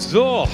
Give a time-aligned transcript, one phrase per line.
[0.00, 0.48] So.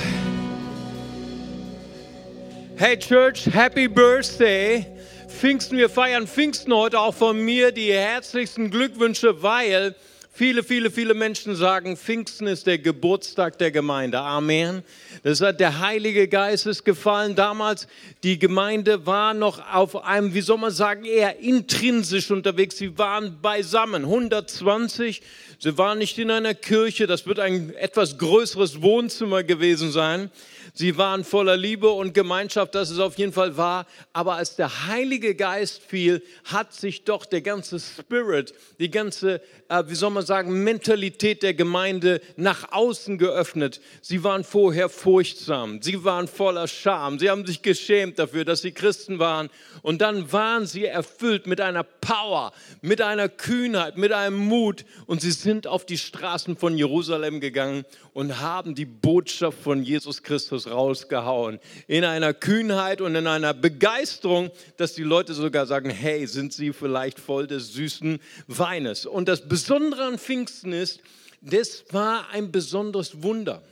[2.77, 4.85] Hey Church, Happy Birthday.
[5.29, 9.95] Pfingsten, wir feiern Pfingsten heute auch von mir die herzlichsten Glückwünsche, weil
[10.37, 14.21] viele, viele, viele Menschen sagen, Pfingsten ist der Geburtstag der Gemeinde.
[14.21, 14.83] Amen.
[15.23, 17.35] Das hat der Heilige Geist ist gefallen.
[17.35, 17.89] Damals,
[18.23, 22.77] die Gemeinde war noch auf einem, wie soll man sagen, eher intrinsisch unterwegs.
[22.77, 25.23] Sie waren beisammen, 120
[25.59, 30.31] Sie waren nicht in einer Kirche, das wird ein etwas größeres Wohnzimmer gewesen sein.
[30.79, 33.87] Sie waren voller Liebe und Gemeinschaft, das ist auf jeden Fall wahr.
[34.13, 39.41] Aber als der Heilige Geist fiel, hat sich doch der ganze Spirit, die ganze,
[39.71, 43.81] äh, wie soll man sagen, Mentalität der Gemeinde nach außen geöffnet.
[44.03, 48.73] Sie waren vorher furchtsam, sie waren voller Scham, sie haben sich geschämt dafür, dass sie
[48.73, 49.49] Christen waren.
[49.81, 52.53] Und dann waren sie erfüllt mit einer Power,
[52.83, 54.85] mit einer Kühnheit, mit einem Mut.
[55.07, 60.23] Und sie sind auf die Straßen von Jerusalem gegangen und haben die Botschaft von Jesus
[60.23, 61.59] Christus rausgehauen.
[61.87, 66.73] In einer Kühnheit und in einer Begeisterung, dass die Leute sogar sagen, hey, sind sie
[66.73, 69.07] vielleicht voll des süßen Weines.
[69.07, 71.01] Und das Besondere an Pfingsten ist,
[71.41, 73.63] das war ein besonderes Wunder.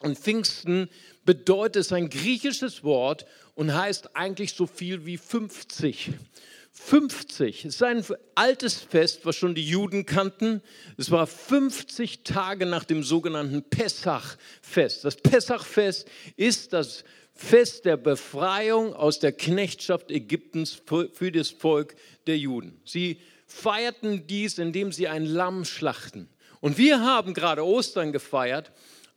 [0.00, 0.88] Und Pfingsten
[1.24, 6.10] bedeutet, es ein griechisches Wort und heißt eigentlich so viel wie 50.
[6.78, 10.62] 50 ist ein altes Fest, was schon die Juden kannten.
[10.96, 15.04] Es war 50 Tage nach dem sogenannten Pessachfest.
[15.04, 17.02] Das Pessachfest ist das
[17.34, 20.80] Fest der Befreiung aus der Knechtschaft Ägyptens
[21.12, 22.80] für das Volk der Juden.
[22.84, 26.28] Sie feierten dies, indem sie ein Lamm schlachten.
[26.60, 28.70] Und wir haben gerade Ostern gefeiert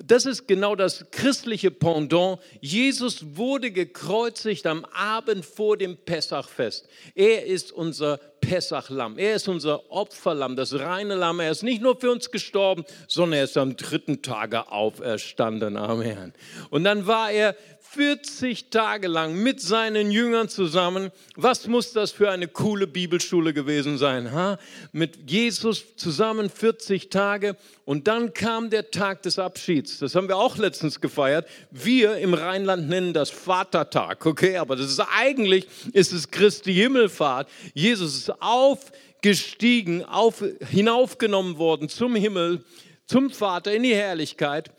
[0.03, 2.39] das ist genau das christliche Pendant.
[2.61, 6.87] Jesus wurde gekreuzigt am Abend vor dem Pessachfest.
[7.15, 9.17] Er ist unser Pessachlamm.
[9.17, 11.39] Er ist unser Opferlamm, das reine Lamm.
[11.39, 15.77] Er ist nicht nur für uns gestorben, sondern er ist am dritten Tage auferstanden.
[15.77, 16.33] Amen.
[16.69, 17.55] Und dann war er
[17.91, 21.09] 40 Tage lang mit seinen Jüngern zusammen.
[21.35, 24.31] Was muss das für eine coole Bibelschule gewesen sein?
[24.31, 24.59] Ha?
[24.91, 29.97] Mit Jesus zusammen 40 Tage und dann kam der Tag des Abschieds.
[29.97, 31.47] Das haben wir auch letztens gefeiert.
[31.71, 34.57] Wir im Rheinland nennen das Vatertag, okay?
[34.57, 37.49] Aber das ist eigentlich, ist es Christi Himmelfahrt.
[37.73, 42.63] Jesus ist aufgestiegen, auf, hinaufgenommen worden zum Himmel,
[43.05, 44.71] zum Vater in die Herrlichkeit.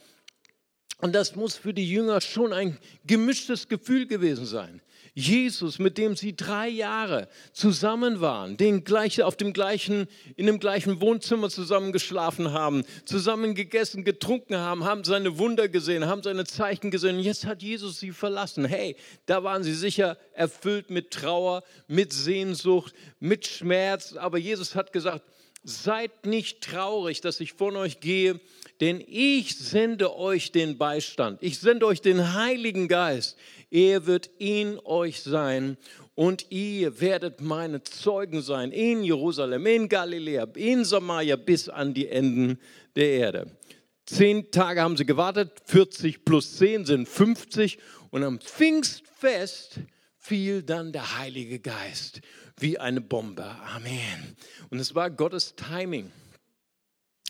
[0.98, 4.82] Und das muss für die Jünger schon ein gemischtes Gefühl gewesen sein.
[5.14, 10.06] Jesus, mit dem sie drei Jahre zusammen waren, den gleich, auf dem gleichen,
[10.36, 16.06] in dem gleichen Wohnzimmer zusammen geschlafen haben, zusammen gegessen, getrunken haben, haben seine Wunder gesehen,
[16.06, 17.16] haben seine Zeichen gesehen.
[17.16, 18.64] Und jetzt hat Jesus sie verlassen.
[18.64, 24.14] Hey, da waren sie sicher erfüllt mit Trauer, mit Sehnsucht, mit Schmerz.
[24.14, 25.24] Aber Jesus hat gesagt,
[25.62, 28.40] seid nicht traurig, dass ich von euch gehe
[28.80, 31.42] denn ich sende euch den Beistand.
[31.42, 33.36] Ich sende euch den Heiligen Geist.
[33.70, 35.76] Er wird in euch sein
[36.14, 42.08] und ihr werdet meine Zeugen sein in Jerusalem, in Galiläa, in Samaria bis an die
[42.08, 42.58] Enden
[42.96, 43.56] der Erde.
[44.06, 47.78] Zehn Tage haben sie gewartet, 40 plus 10 sind 50
[48.10, 49.80] und am Pfingstfest
[50.16, 52.22] fiel dann der Heilige Geist
[52.60, 53.44] wie eine Bombe.
[53.74, 54.36] Amen.
[54.70, 56.12] Und es war Gottes Timing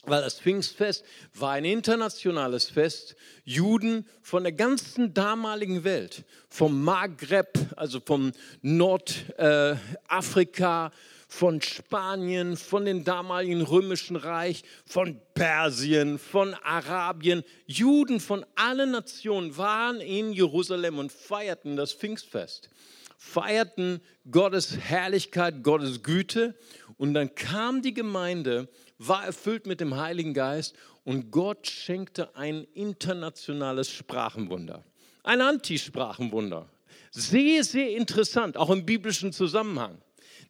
[0.05, 1.05] weil das Pfingstfest
[1.35, 3.17] war ein internationales Fest.
[3.45, 8.33] Juden von der ganzen damaligen Welt, vom Maghreb, also vom
[8.63, 9.77] Nordafrika,
[10.87, 10.91] äh,
[11.29, 17.45] von Spanien, von dem damaligen römischen Reich, von Persien, von Arabien.
[17.67, 22.69] Juden von allen Nationen waren in Jerusalem und feierten das Pfingstfest,
[23.22, 24.00] feierten
[24.31, 26.56] Gottes Herrlichkeit, Gottes Güte.
[26.97, 32.66] Und dann kam die Gemeinde war erfüllt mit dem Heiligen Geist und Gott schenkte ein
[32.75, 34.84] internationales Sprachenwunder,
[35.22, 36.69] ein Antisprachenwunder.
[37.10, 39.98] Sehr, sehr interessant, auch im biblischen Zusammenhang.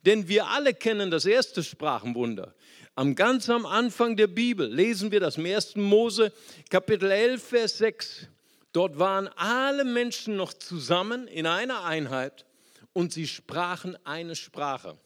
[0.04, 2.54] Denn wir alle kennen das erste Sprachenwunder.
[2.96, 5.76] Am ganz am Anfang der Bibel lesen wir das im 1.
[5.76, 6.32] Mose
[6.70, 8.26] Kapitel 11, Vers 6.
[8.72, 12.46] Dort waren alle Menschen noch zusammen in einer Einheit
[12.92, 14.98] und sie sprachen eine Sprache.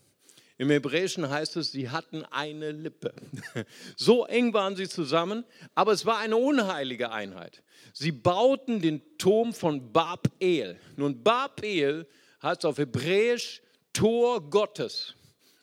[0.56, 3.12] Im Hebräischen heißt es, sie hatten eine Lippe.
[3.96, 5.44] So eng waren sie zusammen,
[5.74, 7.62] aber es war eine unheilige Einheit.
[7.92, 10.78] Sie bauten den Turm von Bab-El.
[10.96, 12.06] Nun, Bab-El
[12.42, 15.14] heißt auf Hebräisch Tor Gottes.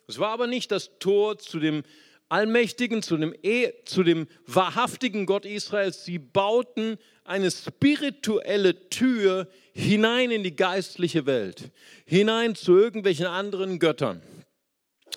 [0.08, 1.84] Es war aber nicht das Tor zu dem
[2.28, 6.06] Allmächtigen, zu dem, e zu dem wahrhaftigen Gott Israels.
[6.06, 6.98] Sie bauten
[7.32, 11.72] eine spirituelle Tür hinein in die geistliche Welt,
[12.06, 14.22] hinein zu irgendwelchen anderen Göttern.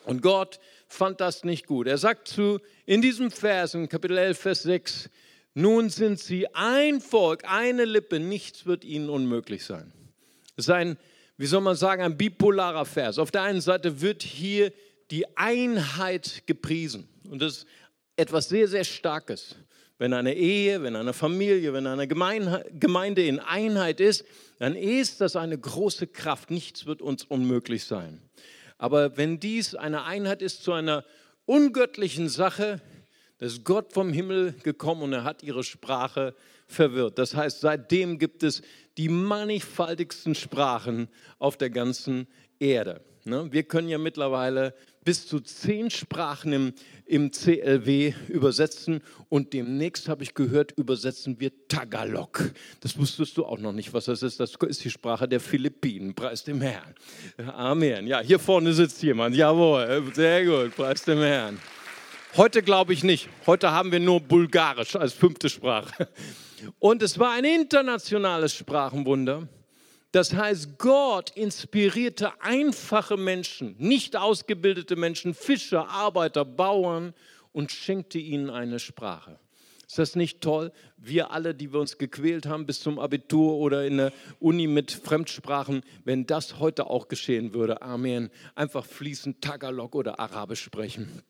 [0.04, 1.86] Und Gott fand das nicht gut.
[1.86, 5.10] Er sagt zu, in diesem Vers, in Kapitel 11, Vers 6,
[5.54, 9.92] Nun sind sie ein Volk, eine Lippe, nichts wird ihnen unmöglich sein.
[10.56, 10.96] Das ist ein,
[11.36, 13.18] wie soll man sagen, ein bipolarer Vers.
[13.18, 14.72] Auf der einen Seite wird hier
[15.10, 17.08] die Einheit gepriesen.
[17.28, 17.66] Und das ist
[18.16, 19.56] etwas sehr, sehr Starkes.
[19.98, 24.24] Wenn eine Ehe, wenn eine Familie, wenn eine Gemeinde in Einheit ist,
[24.58, 26.50] dann ist das eine große Kraft.
[26.50, 28.20] Nichts wird uns unmöglich sein.
[28.76, 31.04] Aber wenn dies eine Einheit ist zu einer
[31.46, 32.80] ungöttlichen Sache,
[33.38, 36.34] da ist Gott vom Himmel gekommen und er hat ihre Sprache
[36.66, 37.18] verwirrt.
[37.18, 38.62] Das heißt, seitdem gibt es
[38.96, 41.08] die mannigfaltigsten Sprachen
[41.38, 42.26] auf der ganzen
[42.58, 43.00] Erde.
[43.24, 43.48] Ne?
[43.52, 46.72] Wir können ja mittlerweile bis zu zehn Sprachen im,
[47.04, 52.52] im CLW übersetzen und demnächst habe ich gehört, übersetzen wir Tagalog.
[52.80, 54.40] Das wusstest du auch noch nicht, was das ist.
[54.40, 56.14] Das ist die Sprache der Philippinen.
[56.14, 56.94] Preis dem Herrn.
[57.52, 58.06] Amen.
[58.06, 59.36] Ja, hier vorne sitzt jemand.
[59.36, 60.74] Jawohl, sehr gut.
[60.74, 61.58] Preis dem Herrn.
[62.36, 63.28] Heute glaube ich nicht.
[63.46, 66.08] Heute haben wir nur Bulgarisch als fünfte Sprache.
[66.78, 69.46] Und es war ein internationales Sprachenwunder.
[70.14, 77.14] Das heißt, Gott inspirierte einfache Menschen, nicht ausgebildete Menschen, Fischer, Arbeiter, Bauern
[77.50, 79.40] und schenkte ihnen eine Sprache.
[79.88, 80.70] Ist das nicht toll?
[80.96, 84.92] Wir alle, die wir uns gequält haben bis zum Abitur oder in der Uni mit
[84.92, 91.24] Fremdsprachen, wenn das heute auch geschehen würde, Amen, einfach fließend Tagalog oder Arabisch sprechen.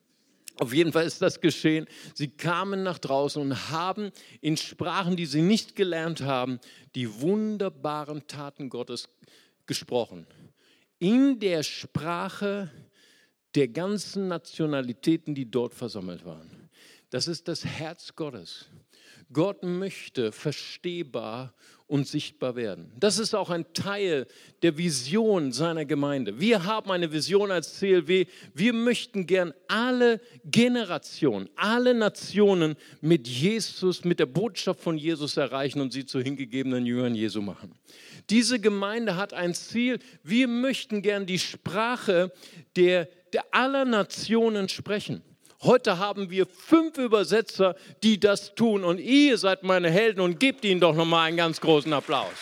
[0.61, 1.87] Auf jeden Fall ist das geschehen.
[2.15, 6.61] Sie kamen nach draußen und haben in Sprachen, die sie nicht gelernt haben,
[6.95, 9.09] die wunderbaren Taten Gottes
[9.67, 10.27] gesprochen.
[11.01, 12.71] In der Sprache
[13.55, 16.71] der ganzen Nationalitäten, die dort versammelt waren.
[17.11, 18.67] Das ist das Herz Gottes.
[19.33, 21.55] Gott möchte verstehbar
[21.87, 22.91] und sichtbar werden.
[22.99, 24.27] Das ist auch ein Teil
[24.63, 26.41] der Vision seiner Gemeinde.
[26.41, 28.27] Wir haben eine Vision als CLW.
[28.55, 35.81] Wir möchten gern alle Generationen, alle Nationen mit Jesus, mit der Botschaft von Jesus erreichen
[35.81, 37.75] und sie zu hingegebenen Jüngern Jesu machen.
[38.31, 39.99] Diese Gemeinde hat ein Ziel.
[40.23, 42.33] Wir möchten gern die Sprache
[42.77, 45.23] der, der aller Nationen sprechen.
[45.65, 50.63] Heute haben wir fünf Übersetzer, die das tun und ihr seid meine Helden und gebt
[50.63, 52.35] ihnen doch nochmal einen ganz großen Applaus.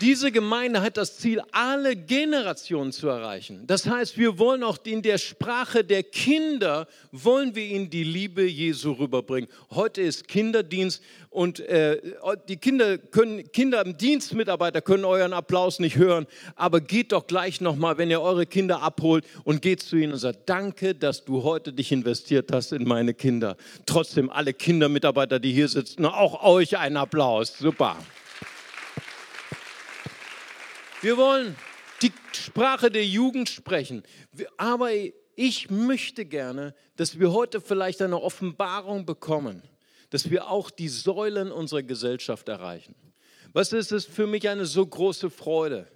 [0.00, 3.66] Diese Gemeinde hat das Ziel, alle Generationen zu erreichen.
[3.66, 8.42] Das heißt, wir wollen auch in der Sprache der Kinder, wollen wir ihnen die Liebe
[8.42, 9.50] Jesu rüberbringen.
[9.70, 12.00] Heute ist Kinderdienst und äh,
[12.48, 16.26] die Kinder, können, Kinder im Dienstmitarbeiter können euren Applaus nicht hören,
[16.56, 20.18] aber geht doch gleich nochmal, wenn ihr eure Kinder abholt und geht zu ihnen und
[20.18, 23.54] sagt, danke, dass du heute dich investiert hast in meine Kinder.
[23.84, 27.58] Trotzdem alle Kindermitarbeiter, die hier sitzen, auch euch einen Applaus.
[27.58, 27.98] Super.
[31.02, 31.56] Wir wollen
[32.02, 34.02] die Sprache der Jugend sprechen.
[34.58, 34.90] Aber
[35.34, 39.62] ich möchte gerne, dass wir heute vielleicht eine Offenbarung bekommen,
[40.10, 42.94] dass wir auch die Säulen unserer Gesellschaft erreichen.
[43.52, 45.88] Was ist es für mich eine so große Freude?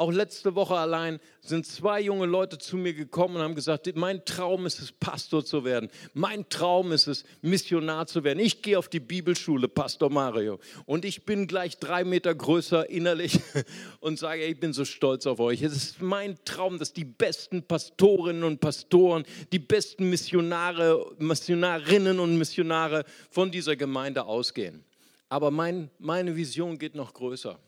[0.00, 4.24] Auch letzte Woche allein sind zwei junge Leute zu mir gekommen und haben gesagt, mein
[4.24, 5.90] Traum ist es, Pastor zu werden.
[6.14, 8.38] Mein Traum ist es, Missionar zu werden.
[8.38, 10.58] Ich gehe auf die Bibelschule, Pastor Mario.
[10.86, 13.40] Und ich bin gleich drei Meter größer innerlich
[14.00, 15.60] und sage, ich bin so stolz auf euch.
[15.60, 22.38] Es ist mein Traum, dass die besten Pastorinnen und Pastoren, die besten Missionare, Missionarinnen und
[22.38, 24.82] Missionare von dieser Gemeinde ausgehen.
[25.28, 27.58] Aber mein, meine Vision geht noch größer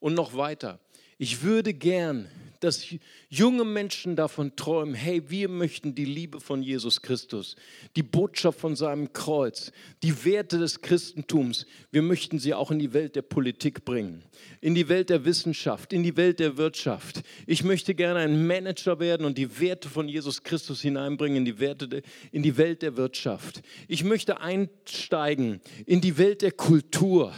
[0.00, 0.80] und noch weiter.
[1.16, 2.26] Ich würde gern,
[2.64, 2.86] dass
[3.28, 7.56] junge Menschen davon träumen, hey, wir möchten die Liebe von Jesus Christus,
[7.94, 9.70] die Botschaft von seinem Kreuz,
[10.02, 14.22] die Werte des Christentums, wir möchten sie auch in die Welt der Politik bringen,
[14.62, 17.22] in die Welt der Wissenschaft, in die Welt der Wirtschaft.
[17.46, 21.58] Ich möchte gerne ein Manager werden und die Werte von Jesus Christus hineinbringen in die,
[21.58, 22.02] Werte,
[22.32, 23.60] in die Welt der Wirtschaft.
[23.88, 27.34] Ich möchte einsteigen in die Welt der Kultur.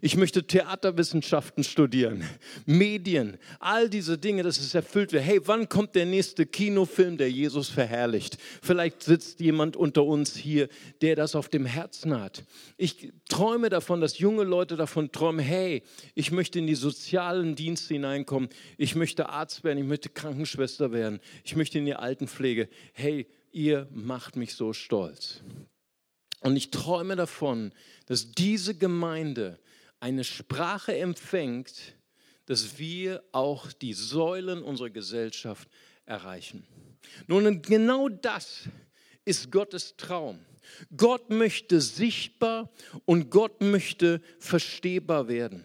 [0.00, 2.24] Ich möchte Theaterwissenschaften studieren,
[2.64, 5.24] Medien, all diese Dinge, das es erfüllt wird.
[5.24, 8.38] Hey, wann kommt der nächste Kinofilm, der Jesus verherrlicht?
[8.62, 10.68] Vielleicht sitzt jemand unter uns hier,
[11.00, 12.44] der das auf dem Herzen hat.
[12.76, 15.82] Ich träume davon, dass junge Leute davon träumen, hey,
[16.14, 18.48] ich möchte in die sozialen Dienste hineinkommen.
[18.78, 21.20] Ich möchte Arzt werden, ich möchte Krankenschwester werden.
[21.44, 22.68] Ich möchte in die Altenpflege.
[22.92, 25.42] Hey, ihr macht mich so stolz.
[26.40, 27.72] Und ich träume davon,
[28.06, 29.58] dass diese Gemeinde
[30.00, 31.94] eine Sprache empfängt,
[32.46, 35.68] dass wir auch die Säulen unserer Gesellschaft
[36.04, 36.66] erreichen.
[37.26, 38.68] Nun, genau das
[39.24, 40.38] ist Gottes Traum.
[40.96, 42.70] Gott möchte sichtbar
[43.04, 45.64] und Gott möchte verstehbar werden.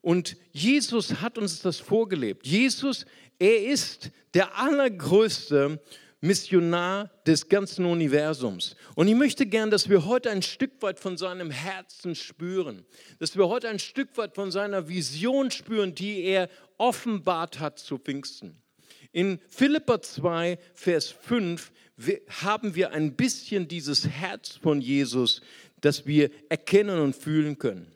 [0.00, 2.46] Und Jesus hat uns das vorgelebt.
[2.46, 3.04] Jesus,
[3.38, 5.80] er ist der allergrößte
[6.20, 8.74] Missionar des ganzen Universums.
[8.96, 12.84] Und ich möchte gern, dass wir heute ein Stück weit von seinem Herzen spüren,
[13.18, 17.98] dass wir heute ein Stück weit von seiner Vision spüren, die er offenbart hat zu
[17.98, 18.60] Pfingsten.
[19.12, 21.72] In Philippa 2, Vers 5
[22.42, 25.40] haben wir ein bisschen dieses Herz von Jesus,
[25.80, 27.90] das wir erkennen und fühlen können.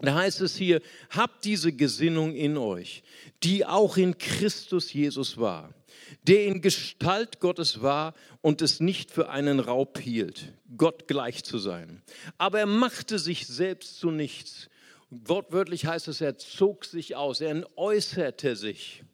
[0.00, 3.02] Da heißt es hier, habt diese Gesinnung in euch,
[3.42, 5.72] die auch in Christus Jesus war,
[6.22, 11.58] der in Gestalt Gottes war und es nicht für einen Raub hielt, Gott gleich zu
[11.58, 12.02] sein.
[12.38, 14.68] Aber er machte sich selbst zu nichts.
[15.10, 19.04] Wortwörtlich heißt es, er zog sich aus, er äußerte sich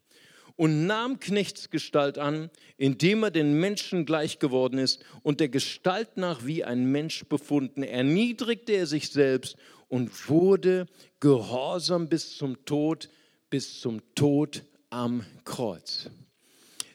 [0.60, 6.44] und nahm Knechtsgestalt an, indem er den Menschen gleich geworden ist und der Gestalt nach
[6.44, 9.56] wie ein Mensch befunden, erniedrigte er sich selbst
[9.88, 10.84] und wurde
[11.18, 13.08] gehorsam bis zum Tod,
[13.48, 16.10] bis zum Tod am Kreuz.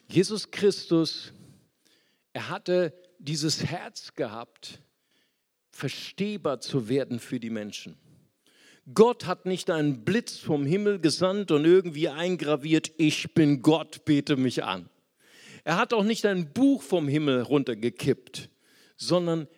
[0.08, 1.32] Jesus Christus,
[2.32, 4.80] er hatte dieses Herz gehabt,
[5.70, 7.96] verstehbar zu werden für die Menschen.
[8.94, 14.36] Gott hat nicht einen Blitz vom Himmel gesandt und irgendwie eingraviert, ich bin Gott, bete
[14.36, 14.88] mich an.
[15.64, 18.48] Er hat auch nicht ein Buch vom Himmel runtergekippt,
[18.96, 19.48] sondern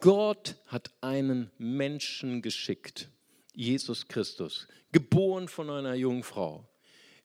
[0.00, 3.08] Gott hat einen Menschen geschickt,
[3.54, 6.68] Jesus Christus, geboren von einer jungen Frau,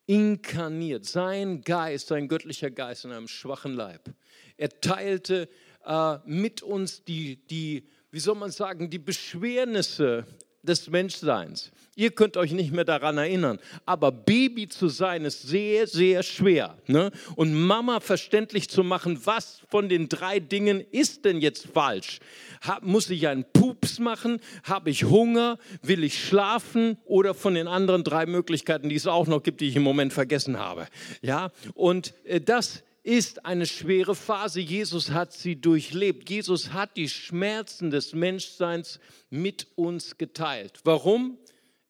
[0.09, 4.09] inkarniert, sein Geist, sein göttlicher Geist in einem schwachen Leib.
[4.57, 5.47] Er teilte
[5.85, 10.25] äh, mit uns die, die, wie soll man sagen, die Beschwernisse
[10.63, 11.71] des Menschseins.
[11.95, 16.77] Ihr könnt euch nicht mehr daran erinnern, aber Baby zu sein ist sehr, sehr schwer.
[16.87, 17.11] Ne?
[17.35, 22.19] Und Mama verständlich zu machen, was von den drei Dingen ist denn jetzt falsch?
[22.61, 24.39] Hab, muss ich einen Pups machen?
[24.63, 25.57] Habe ich Hunger?
[25.81, 26.97] Will ich schlafen?
[27.03, 30.13] Oder von den anderen drei Möglichkeiten, die es auch noch gibt, die ich im Moment
[30.13, 30.87] vergessen habe.
[31.21, 34.59] Ja, und äh, das ist eine schwere Phase.
[34.59, 36.29] Jesus hat sie durchlebt.
[36.29, 40.79] Jesus hat die Schmerzen des Menschseins mit uns geteilt.
[40.83, 41.37] Warum?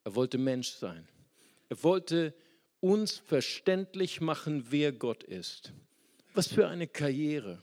[0.04, 1.08] Er wollte Mensch sein.
[1.70, 2.34] Er wollte
[2.80, 5.74] uns verständlich machen, wer Gott ist.
[6.34, 7.62] Was für eine Karriere.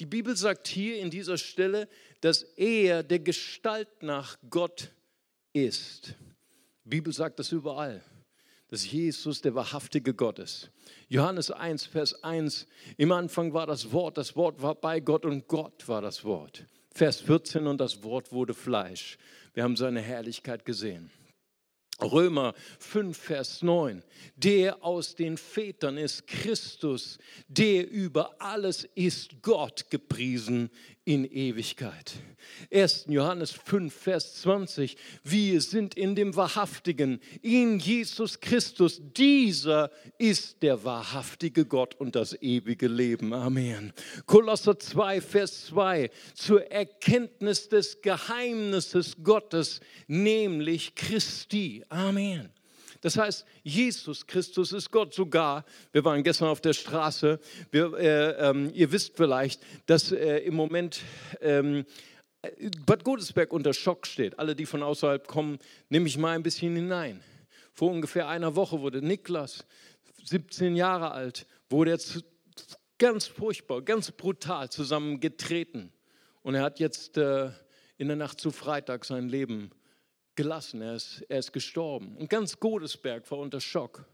[0.00, 1.88] Die Bibel sagt hier in dieser Stelle,
[2.20, 4.90] dass er der Gestalt nach Gott
[5.52, 6.14] ist.
[6.84, 8.02] Die Bibel sagt das überall
[8.74, 10.68] dass Jesus der wahrhaftige Gott ist.
[11.08, 12.66] Johannes 1, Vers 1,
[12.96, 16.66] im Anfang war das Wort, das Wort war bei Gott und Gott war das Wort.
[16.92, 19.16] Vers 14, und das Wort wurde Fleisch.
[19.52, 21.12] Wir haben seine Herrlichkeit gesehen.
[22.02, 24.02] Römer 5, Vers 9.
[24.36, 30.70] Der aus den Vätern ist Christus, der über alles ist Gott gepriesen
[31.04, 32.14] in Ewigkeit.
[32.72, 33.06] 1.
[33.08, 34.96] Johannes 5, Vers 20.
[35.22, 39.00] Wir sind in dem Wahrhaftigen, in Jesus Christus.
[39.16, 43.34] Dieser ist der wahrhaftige Gott und das ewige Leben.
[43.34, 43.92] Amen.
[44.24, 46.10] Kolosser 2, Vers 2.
[46.34, 51.83] Zur Erkenntnis des Geheimnisses Gottes, nämlich Christi.
[51.88, 52.50] Amen.
[53.00, 55.64] Das heißt, Jesus Christus ist Gott sogar.
[55.92, 57.38] Wir waren gestern auf der Straße.
[57.70, 61.02] Wir, äh, ähm, ihr wisst vielleicht, dass äh, im Moment
[61.42, 61.84] ähm,
[62.86, 64.38] Bad Godesberg unter Schock steht.
[64.38, 65.58] Alle, die von außerhalb kommen,
[65.90, 67.22] nehme ich mal ein bisschen hinein.
[67.72, 69.66] Vor ungefähr einer Woche wurde Niklas,
[70.24, 72.24] 17 Jahre alt, wurde jetzt
[72.98, 75.92] ganz furchtbar, ganz brutal zusammengetreten.
[76.42, 77.50] Und er hat jetzt äh,
[77.98, 79.70] in der Nacht zu Freitag sein Leben
[80.36, 82.16] gelassen, er ist, er ist gestorben.
[82.16, 84.04] Und ganz Godesberg war unter Schock.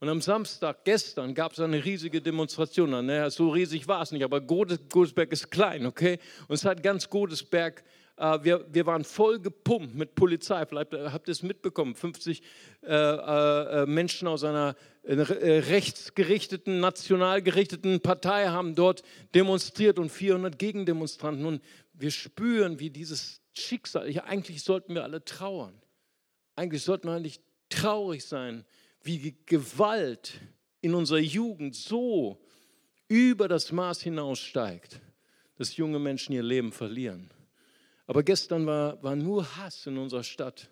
[0.00, 2.90] Und am Samstag, gestern, gab es eine riesige Demonstration.
[3.04, 6.18] Naja, so riesig war es nicht, aber Godesberg ist klein, okay?
[6.48, 7.84] Und es hat ganz Godesberg,
[8.16, 10.64] äh, wir, wir waren voll gepumpt mit Polizei.
[10.64, 11.94] Vielleicht habt ihr es mitbekommen.
[11.94, 12.42] 50
[12.82, 19.02] äh, äh, Menschen aus einer äh, rechtsgerichteten, national gerichteten Partei haben dort
[19.34, 21.44] demonstriert und 400 Gegendemonstranten.
[21.44, 24.10] Und wir spüren, wie dieses Schicksal.
[24.10, 25.80] Ja, eigentlich sollten wir alle trauern.
[26.56, 28.64] Eigentlich sollten wir eigentlich traurig sein,
[29.02, 30.40] wie Gewalt
[30.80, 32.40] in unserer Jugend so
[33.08, 35.00] über das Maß hinaussteigt,
[35.56, 37.30] dass junge Menschen ihr Leben verlieren.
[38.06, 40.68] Aber gestern war, war nur Hass in unserer Stadt.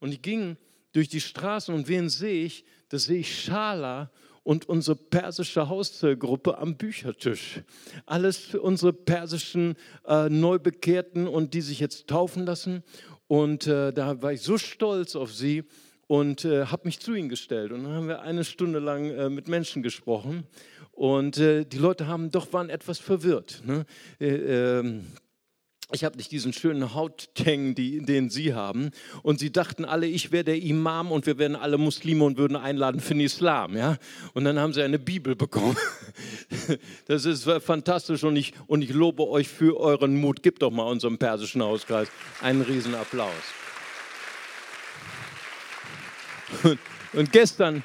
[0.00, 0.56] Und ich ging
[0.92, 2.64] durch die Straßen und wen sehe ich?
[2.88, 4.10] Da sehe ich Schala
[4.44, 7.60] und unsere persische Hausgruppe am Büchertisch.
[8.06, 12.82] Alles unsere persischen äh, Neubekehrten und die sich jetzt taufen lassen.
[13.28, 15.64] Und äh, da war ich so stolz auf sie
[16.06, 17.72] und äh, habe mich zu ihnen gestellt.
[17.72, 20.44] Und dann haben wir eine Stunde lang äh, mit Menschen gesprochen.
[20.90, 23.62] Und äh, die Leute haben doch waren etwas verwirrt.
[23.64, 23.86] Ne?
[25.94, 28.92] Ich habe nicht diesen schönen Hauttang, die, den Sie haben.
[29.22, 32.56] Und sie dachten alle, ich wäre der Imam und wir wären alle Muslime und würden
[32.56, 33.76] einladen für den Islam.
[33.76, 33.98] Ja?
[34.32, 35.76] Und dann haben sie eine Bibel bekommen.
[37.06, 40.42] Das ist fantastisch und ich, und ich lobe euch für euren Mut.
[40.42, 42.08] Gebt doch mal unserem persischen Hauskreis
[42.40, 43.32] einen Riesenapplaus.
[46.62, 46.78] Und,
[47.12, 47.84] und gestern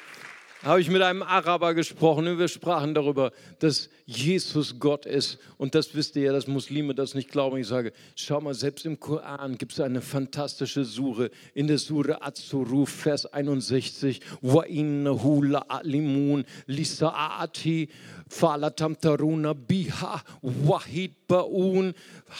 [0.62, 5.38] habe ich mit einem Araber gesprochen und wir sprachen darüber, dass Jesus Gott ist.
[5.56, 7.58] Und das wisst ihr ja, dass Muslime das nicht glauben.
[7.58, 11.30] Ich sage, schau mal, selbst im Koran gibt es eine fantastische Sure.
[11.54, 14.20] In der Sure Az-Zuruf, Vers 61.
[14.40, 17.88] Wa innahu la'alimun lisa'ati
[18.28, 21.94] falatamtaruna biha wahid baun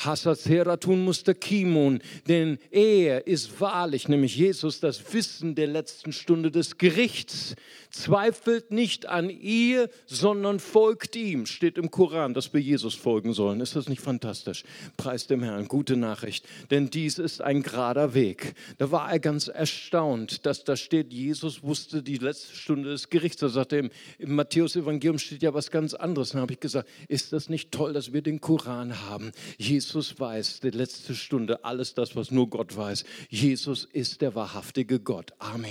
[0.04, 2.00] hasaseratun mustakimun.
[2.26, 7.54] Denn er ist wahrlich, nämlich Jesus, das Wissen der letzten Stunde des Gerichts.
[7.90, 13.60] Zweifelt nicht an ihr, sondern folgt ihm steht im Koran, dass wir Jesus folgen sollen.
[13.60, 14.64] Ist das nicht fantastisch?
[14.96, 16.46] Preis dem Herrn, gute Nachricht.
[16.70, 18.54] Denn dies ist ein gerader Weg.
[18.78, 23.40] Da war er ganz erstaunt, dass da steht, Jesus wusste die letzte Stunde des Gerichts.
[23.40, 26.30] Da sagte er, im, im Matthäus-Evangelium steht ja was ganz anderes.
[26.30, 29.32] Dann habe ich gesagt, ist das nicht toll, dass wir den Koran haben?
[29.56, 33.04] Jesus weiß die letzte Stunde alles das, was nur Gott weiß.
[33.28, 35.32] Jesus ist der wahrhaftige Gott.
[35.38, 35.70] Amen.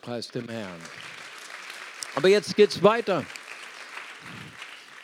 [0.00, 0.80] Preis dem Herrn.
[2.14, 3.24] Aber jetzt geht es weiter.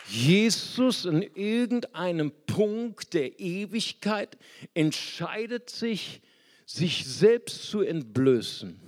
[0.08, 4.38] Jesus in irgendeinem Punkt der Ewigkeit
[4.74, 6.22] entscheidet sich,
[6.64, 8.80] sich selbst zu entblößen,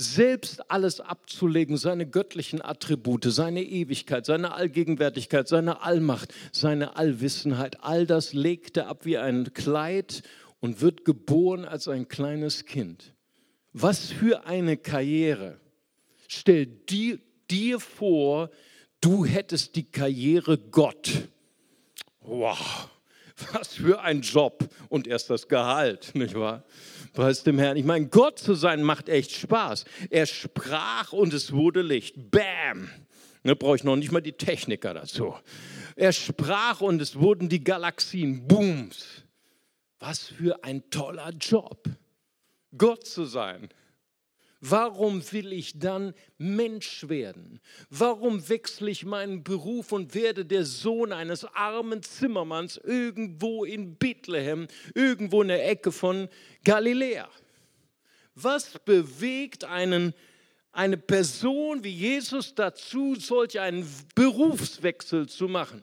[0.00, 8.06] selbst alles abzulegen, seine göttlichen Attribute, seine Ewigkeit, seine Allgegenwärtigkeit, seine Allmacht, seine Allwissenheit, all
[8.06, 10.22] das legt er ab wie ein Kleid
[10.60, 13.12] und wird geboren als ein kleines Kind.
[13.72, 15.58] Was für eine Karriere.
[16.28, 17.18] Stell dir,
[17.50, 18.50] dir vor,
[19.00, 21.28] du hättest die Karriere Gott.
[22.20, 22.88] Wow,
[23.52, 26.64] was für ein Job und erst das Gehalt, nicht wahr?
[27.12, 27.76] Preis dem Herrn.
[27.76, 29.84] Ich meine, Gott zu sein macht echt Spaß.
[30.10, 32.30] Er sprach und es wurde Licht.
[32.30, 32.90] Bam!
[33.44, 35.34] Da brauche ich noch nicht mal die Techniker dazu.
[35.96, 38.46] Er sprach und es wurden die Galaxien.
[38.46, 39.22] Booms.
[39.98, 41.88] Was für ein toller Job.
[42.76, 43.68] Gott zu sein.
[44.60, 47.60] Warum will ich dann Mensch werden?
[47.90, 54.66] Warum wechsle ich meinen Beruf und werde der Sohn eines armen Zimmermanns irgendwo in Bethlehem,
[54.94, 56.28] irgendwo in der Ecke von
[56.64, 57.28] Galiläa?
[58.34, 60.12] Was bewegt einen,
[60.72, 65.82] eine Person wie Jesus dazu, solch einen Berufswechsel zu machen?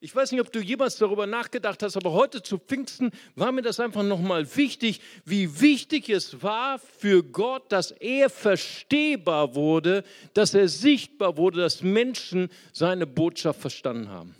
[0.00, 3.62] Ich weiß nicht, ob du jemals darüber nachgedacht hast, aber heute zu Pfingsten war mir
[3.62, 10.54] das einfach nochmal wichtig, wie wichtig es war für Gott, dass er verstehbar wurde, dass
[10.54, 14.36] er sichtbar wurde, dass Menschen seine Botschaft verstanden haben.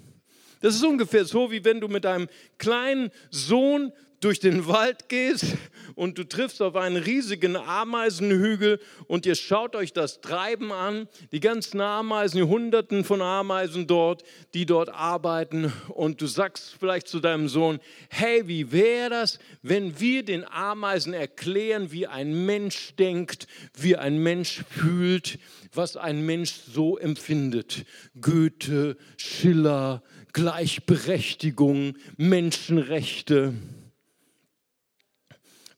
[0.61, 5.47] Das ist ungefähr so, wie wenn du mit deinem kleinen Sohn durch den Wald gehst
[5.95, 11.41] und du triffst auf einen riesigen Ameisenhügel und ihr schaut euch das Treiben an, die
[11.41, 17.21] ganzen Ameisen, die Hunderten von Ameisen dort, die dort arbeiten und du sagst vielleicht zu
[17.21, 17.79] deinem Sohn,
[18.09, 24.19] hey, wie wäre das, wenn wir den Ameisen erklären, wie ein Mensch denkt, wie ein
[24.19, 25.39] Mensch fühlt,
[25.73, 27.85] was ein Mensch so empfindet.
[28.21, 30.03] Goethe, Schiller,
[30.33, 33.55] Gleichberechtigung, Menschenrechte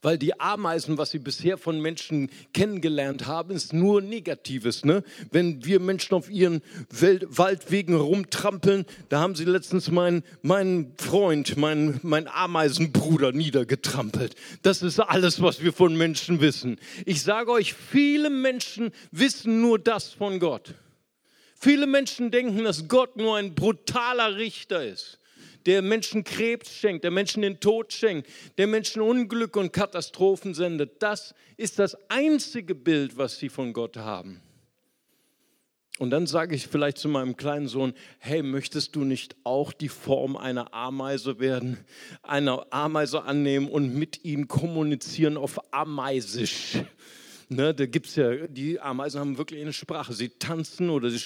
[0.03, 4.85] weil die Ameisen, was sie bisher von Menschen kennengelernt haben, ist nur Negatives.
[4.85, 5.03] Ne?
[5.31, 11.57] Wenn wir Menschen auf ihren Welt Waldwegen rumtrampeln, da haben sie letztens meinen mein Freund,
[11.57, 14.35] meinen mein Ameisenbruder niedergetrampelt.
[14.63, 16.79] Das ist alles, was wir von Menschen wissen.
[17.05, 20.75] Ich sage euch, viele Menschen wissen nur das von Gott.
[21.55, 25.20] Viele Menschen denken, dass Gott nur ein brutaler Richter ist
[25.67, 31.03] der Menschen Krebs schenkt, der Menschen den Tod schenkt, der Menschen Unglück und Katastrophen sendet.
[31.03, 34.41] Das ist das einzige Bild, was sie von Gott haben.
[36.01, 39.91] Und dann sage ich vielleicht zu meinem kleinen Sohn, hey, möchtest du nicht auch die
[39.91, 41.77] Form einer Ameise werden,
[42.23, 46.79] eine Ameise annehmen und mit ihm kommunizieren auf Ameisisch?
[47.53, 50.13] Ne, da gibt es ja, die Ameisen haben wirklich eine Sprache.
[50.13, 51.21] Sie tanzen oder sie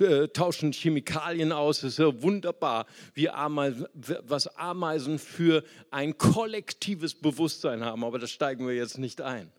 [0.00, 1.82] äh, tauschen Chemikalien aus.
[1.82, 5.62] Das ist ja wunderbar, wie Ameisen, was Ameisen für
[5.92, 8.02] ein kollektives Bewusstsein haben.
[8.02, 9.52] Aber da steigen wir jetzt nicht ein.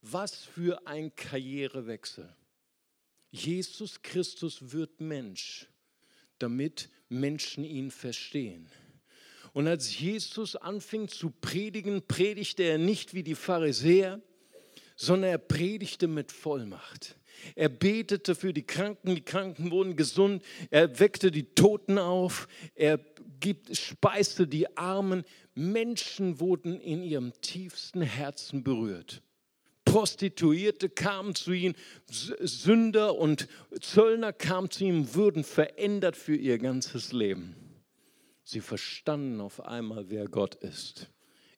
[0.00, 2.32] Was für ein Karrierewechsel.
[3.32, 5.66] Jesus Christus wird Mensch,
[6.38, 8.68] damit Menschen ihn verstehen.
[9.52, 14.20] Und als Jesus anfing zu predigen, predigte er nicht wie die Pharisäer,
[14.96, 17.16] sondern er predigte mit Vollmacht.
[17.54, 20.42] Er betete für die Kranken, die Kranken wurden gesund.
[20.70, 22.48] Er weckte die Toten auf.
[22.74, 22.98] Er
[23.40, 25.24] gibt, speiste die Armen.
[25.54, 29.22] Menschen wurden in ihrem tiefsten Herzen berührt.
[29.84, 31.74] Prostituierte kamen zu ihm,
[32.08, 33.48] Sünder und
[33.80, 37.56] Zöllner kamen zu ihm, wurden verändert für ihr ganzes Leben.
[38.42, 41.11] Sie verstanden auf einmal, wer Gott ist.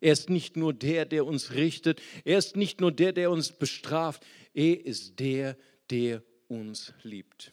[0.05, 2.03] Er ist nicht nur der, der uns richtet.
[2.27, 4.23] Er ist nicht nur der, der uns bestraft.
[4.53, 5.57] Er ist der,
[5.89, 7.53] der uns liebt.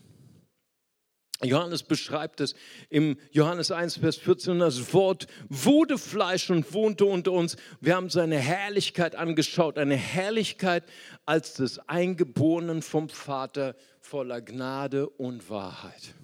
[1.42, 2.54] Johannes beschreibt es
[2.90, 4.60] im Johannes 1, Vers 14.
[4.60, 7.56] Das Wort wurde Fleisch und wohnte unter uns.
[7.80, 10.84] Wir haben seine Herrlichkeit angeschaut, eine Herrlichkeit
[11.26, 16.16] als des Eingeborenen vom Vater voller Gnade und Wahrheit.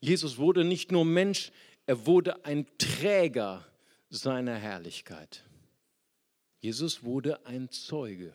[0.00, 1.52] Jesus wurde nicht nur Mensch,
[1.84, 3.66] er wurde ein Träger
[4.08, 5.44] seiner Herrlichkeit.
[6.60, 8.32] Jesus wurde ein Zeuge.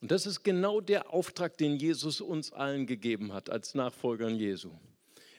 [0.00, 4.70] Und das ist genau der Auftrag, den Jesus uns allen gegeben hat als Nachfolgern Jesu.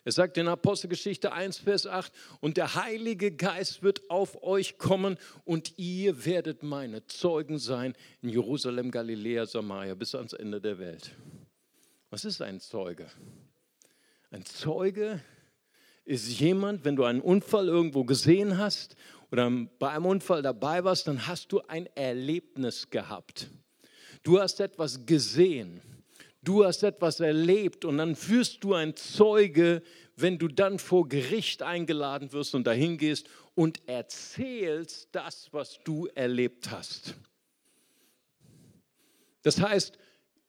[0.05, 5.17] Er sagt in Apostelgeschichte 1, Vers 8, und der Heilige Geist wird auf euch kommen
[5.43, 11.11] und ihr werdet meine Zeugen sein in Jerusalem, Galiläa, Samaria bis ans Ende der Welt.
[12.09, 13.07] Was ist ein Zeuge?
[14.31, 15.21] Ein Zeuge
[16.05, 18.95] ist jemand, wenn du einen Unfall irgendwo gesehen hast
[19.31, 23.49] oder bei einem Unfall dabei warst, dann hast du ein Erlebnis gehabt.
[24.23, 25.81] Du hast etwas gesehen.
[26.41, 29.83] Du hast etwas erlebt und dann führst du ein Zeuge,
[30.15, 36.07] wenn du dann vor Gericht eingeladen wirst und dahin gehst und erzählst das, was du
[36.15, 37.15] erlebt hast.
[39.43, 39.97] Das heißt,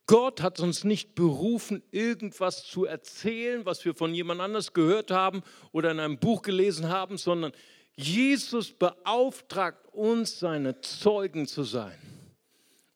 [0.07, 5.41] Gott hat uns nicht berufen, irgendwas zu erzählen, was wir von jemand anders gehört haben
[5.71, 7.53] oder in einem Buch gelesen haben, sondern
[7.95, 11.97] Jesus beauftragt uns, seine Zeugen zu sein.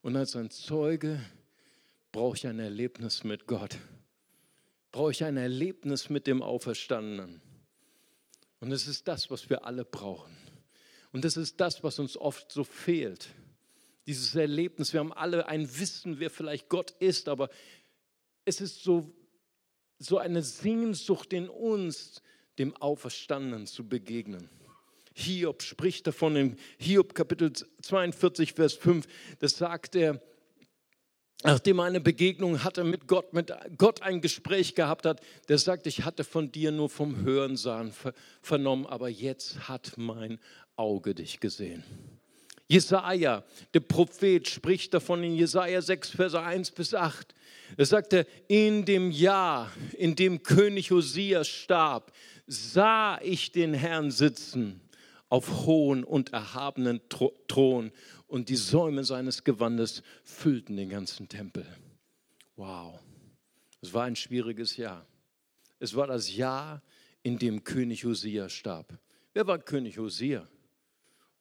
[0.02, 1.20] Und als ein Zeuge
[2.12, 3.76] brauche ich ein Erlebnis mit Gott.
[4.92, 7.42] Brauche ich ein Erlebnis mit dem Auferstandenen.
[8.60, 10.36] Und es ist das, was wir alle brauchen.
[11.12, 13.28] Und das ist das, was uns oft so fehlt.
[14.06, 14.92] Dieses Erlebnis.
[14.92, 17.50] Wir haben alle ein Wissen, wer vielleicht Gott ist, aber
[18.44, 19.12] es ist so,
[19.98, 22.22] so eine Sehnsucht in uns,
[22.58, 24.48] dem Auferstandenen zu begegnen.
[25.18, 27.50] Hiob spricht davon in Hiob Kapitel
[27.80, 29.06] 42, Vers 5.
[29.38, 30.20] Das sagt er,
[31.42, 35.86] nachdem er eine Begegnung hatte mit Gott, mit Gott ein Gespräch gehabt hat, der sagt,
[35.86, 37.94] ich hatte von dir nur vom Hörensagen
[38.42, 40.38] vernommen, aber jetzt hat mein
[40.76, 41.82] Auge dich gesehen.
[42.68, 47.34] Jesaja, der Prophet, spricht davon in Jesaja 6, Verse 1 bis 8.
[47.78, 52.12] Er sagte, in dem Jahr, in dem König Hosea starb,
[52.46, 54.82] sah ich den Herrn sitzen
[55.28, 57.92] auf hohen und erhabenen Thron
[58.26, 61.66] und die Säume seines Gewandes füllten den ganzen Tempel.
[62.56, 62.98] Wow,
[63.80, 65.06] es war ein schwieriges Jahr.
[65.78, 66.82] Es war das Jahr,
[67.22, 68.98] in dem König Hosea starb.
[69.34, 70.46] Wer war König Hosea?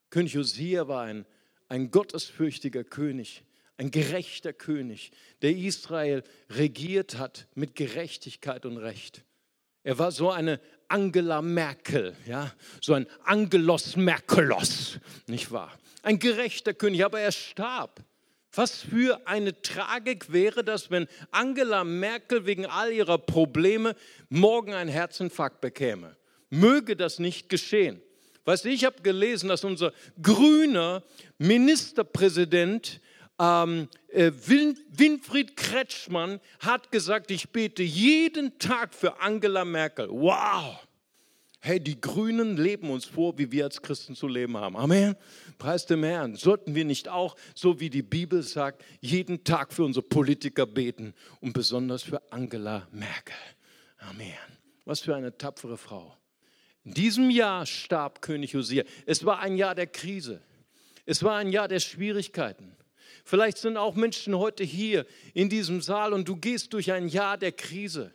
[0.09, 1.25] König Hosea war ein,
[1.69, 3.43] ein gottesfürchtiger König,
[3.77, 5.11] ein gerechter König,
[5.43, 9.23] der Israel regiert hat mit Gerechtigkeit und Recht.
[9.85, 15.71] Er war so eine Angela Merkel, ja, so ein Angelos Merkelos, nicht wahr?
[16.01, 18.03] Ein gerechter König, aber er starb.
[18.51, 23.95] Was für eine Tragik wäre das, wenn Angela Merkel wegen all ihrer Probleme
[24.29, 26.17] morgen einen Herzinfarkt bekäme?
[26.49, 28.01] Möge das nicht geschehen.
[28.43, 31.03] Weißt du, ich habe gelesen, dass unser grüner
[31.37, 33.01] Ministerpräsident
[33.39, 40.09] ähm, äh, Win Winfried Kretschmann hat gesagt, ich bete jeden Tag für Angela Merkel.
[40.09, 40.85] Wow!
[41.59, 44.77] Hey, die Grünen leben uns vor, wie wir als Christen zu leben haben.
[44.77, 45.15] Amen.
[45.57, 46.35] Preis dem Herrn.
[46.35, 51.15] Sollten wir nicht auch, so wie die Bibel sagt, jeden Tag für unsere Politiker beten
[51.41, 53.35] und besonders für Angela Merkel.
[53.97, 54.37] Amen.
[54.85, 56.15] Was für eine tapfere Frau.
[56.83, 58.83] In diesem Jahr starb König Hosea.
[59.07, 60.41] Es war ein Jahr der Krise.
[61.07, 62.75] Es war ein Jahr der Schwierigkeiten.
[63.27, 67.39] Vielleicht sind auch Menschen heute hier in diesem Saal und du gehst durch ein Jahr
[67.39, 68.13] der Krise.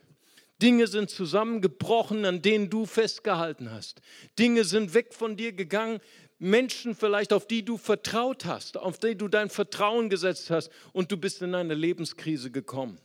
[0.61, 4.01] Dinge sind zusammengebrochen, an denen du festgehalten hast.
[4.39, 5.99] Dinge sind weg von dir gegangen.
[6.39, 11.11] Menschen vielleicht, auf die du vertraut hast, auf die du dein Vertrauen gesetzt hast und
[11.11, 12.97] du bist in eine Lebenskrise gekommen.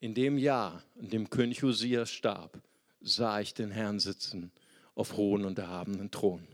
[0.00, 2.60] In dem Jahr, in dem König Hosea starb,
[3.00, 4.50] sah ich den Herrn sitzen
[4.96, 6.48] auf hohen und erhabenen Thron.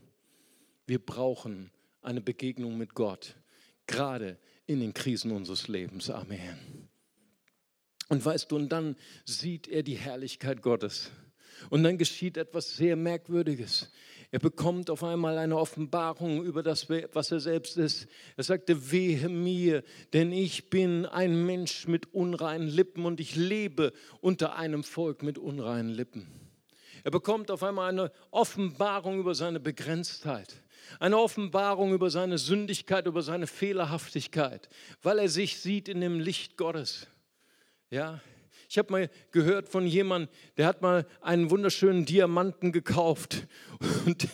[0.87, 1.71] Wir brauchen
[2.03, 3.37] eine Begegnung mit Gott,
[3.87, 6.11] gerade in den Krisen unseres Lebens.
[6.11, 6.89] Amen.
[8.09, 11.11] Und weißt du, und dann sieht er die Herrlichkeit Gottes.
[11.71, 13.91] Und dann geschieht etwas sehr Merkwürdiges.
[14.31, 18.09] Er bekommt auf einmal eine Offenbarung über das, was er selbst ist.
[18.37, 23.93] Er sagte, wehe mir, denn ich bin ein Mensch mit unreinen Lippen und ich lebe
[24.21, 26.27] unter einem Volk mit unreinen Lippen.
[27.05, 30.64] Er bekommt auf einmal eine Offenbarung über seine Begrenztheit,
[31.01, 34.69] eine Offenbarung über seine Sündigkeit, über seine Fehlerhaftigkeit,
[35.03, 37.07] weil er sich sieht in dem Licht Gottes.
[37.91, 38.21] Ja,
[38.75, 43.47] ich habe mal gehört von jemandem, der hat mal einen wunderschönen Diamanten gekauft
[44.05, 44.27] und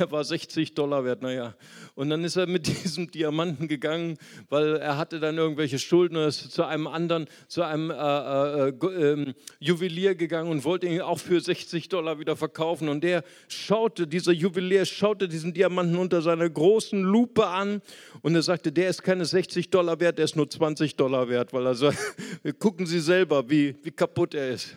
[0.00, 1.54] der war 60 Dollar wert, naja.
[1.94, 6.24] Und dann ist er mit diesem Diamanten gegangen, weil er hatte dann irgendwelche Schulden und
[6.24, 11.20] ist zu einem anderen, zu einem äh, äh, äh, Juwelier gegangen und wollte ihn auch
[11.20, 12.88] für 60 Dollar wieder verkaufen.
[12.88, 17.80] Und der schaute, dieser Juwelier schaute diesen Diamanten unter seiner großen Lupe an
[18.22, 21.52] und er sagte, der ist keine 60 Dollar wert, der ist nur 20 Dollar wert,
[21.52, 21.92] weil er so,
[22.58, 24.76] gucken Sie selber, wie, wie kaputt er ist.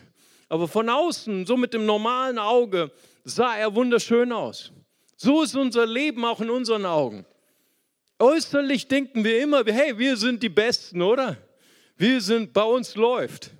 [0.50, 2.91] Aber von außen, so mit dem normalen Auge,
[3.24, 4.72] sah er wunderschön aus.
[5.15, 7.26] So ist unser Leben auch in unseren Augen.
[8.20, 11.38] Äußerlich denken wir immer, hey, wir sind die Besten, oder?
[11.96, 13.52] Wir sind, bei uns läuft.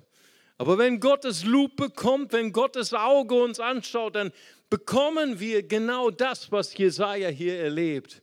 [0.58, 4.32] Aber wenn Gottes Lupe kommt, wenn Gottes Auge uns anschaut, dann
[4.68, 8.22] bekommen wir genau das, was Jesaja hier erlebt.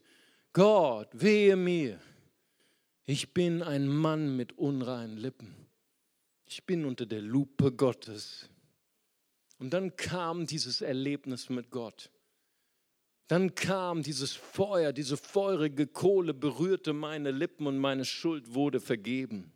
[0.53, 1.99] Gott, wehe mir.
[3.05, 5.64] Ich bin ein Mann mit unreinen Lippen.
[6.45, 8.49] Ich bin unter der Lupe Gottes.
[9.57, 12.11] Und dann kam dieses Erlebnis mit Gott.
[13.27, 19.51] Dann kam dieses Feuer, diese feurige Kohle berührte meine Lippen und meine Schuld wurde vergeben.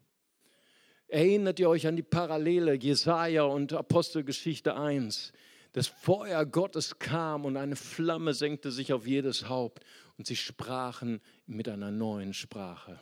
[1.08, 5.34] Erinnert ihr euch an die Parallele Jesaja und Apostelgeschichte 1?
[5.73, 9.84] Das Feuer Gottes kam und eine Flamme senkte sich auf jedes Haupt
[10.17, 12.99] und sie sprachen mit einer neuen Sprache,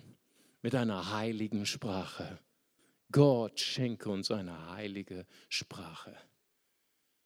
[0.61, 2.39] mit einer heiligen Sprache.
[3.11, 6.15] Gott schenke uns eine heilige Sprache.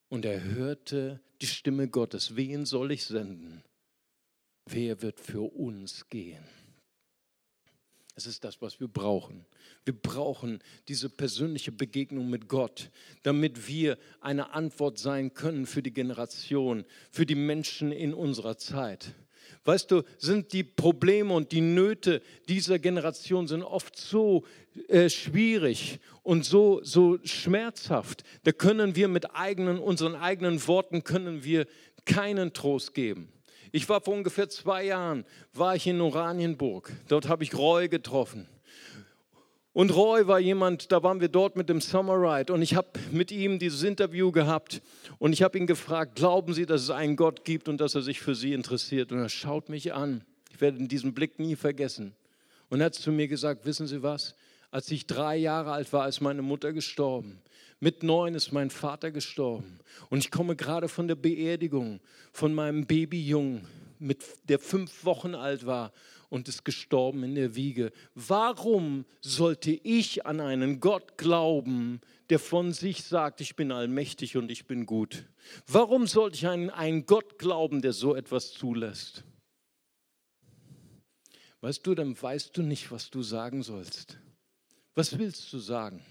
[0.10, 2.36] Und er hörte die Stimme Gottes.
[2.36, 3.64] Wen soll ich senden?
[4.66, 6.44] Wer wird für uns gehen?
[8.16, 9.46] Es ist das, was wir brauchen.
[9.86, 12.92] Wir brauchen diese persönliche Begegnung mit Gott,
[13.24, 19.16] damit wir eine Antwort sein können für die Generation, für die Menschen in unserer Zeit.
[19.64, 24.44] Weißt du, sind die Probleme und die Nöte dieser Generation sind oft so
[24.88, 28.24] äh, schwierig und so, so schmerzhaft.
[28.44, 31.68] Da können wir mit eigenen, unseren eigenen Worten können wir
[32.06, 33.32] keinen Trost geben.
[33.72, 36.92] Ich war vor ungefähr zwei Jahren, war ich in Oranienburg.
[37.08, 38.48] Dort habe ich Roy getroffen.
[39.74, 42.90] Und Roy war jemand, da waren wir dort mit dem Summer Ride und ich habe
[43.12, 44.82] mit ihm dieses Interview gehabt
[45.18, 48.02] und ich habe ihn gefragt, glauben Sie, dass es einen Gott gibt und dass er
[48.02, 49.14] sich für Sie interessiert?
[49.14, 50.26] Und er schaut mich an.
[50.52, 52.14] Ich werde diesen Blick nie vergessen.
[52.70, 54.36] Und er hat zu mir gesagt, wissen Sie was?
[54.72, 57.40] Als ich drei Jahre alt war, ist meine Mutter gestorben.
[57.80, 59.80] Mit neun ist mein Vater gestorben.
[60.10, 62.02] Und ich komme gerade von der Beerdigung
[62.34, 63.66] von meinem Babyjungen,
[64.00, 65.94] mit, der fünf Wochen alt war
[66.32, 67.92] und ist gestorben in der Wiege.
[68.16, 74.50] Warum sollte ich an einen Gott glauben, der von sich sagt, ich bin allmächtig und
[74.50, 75.26] ich bin gut?
[75.68, 79.26] Warum sollte ich an einen Gott glauben, der so etwas zulässt?
[81.60, 84.18] Weißt du, dann weißt du nicht, was du sagen sollst.
[84.96, 86.02] Was willst du sagen?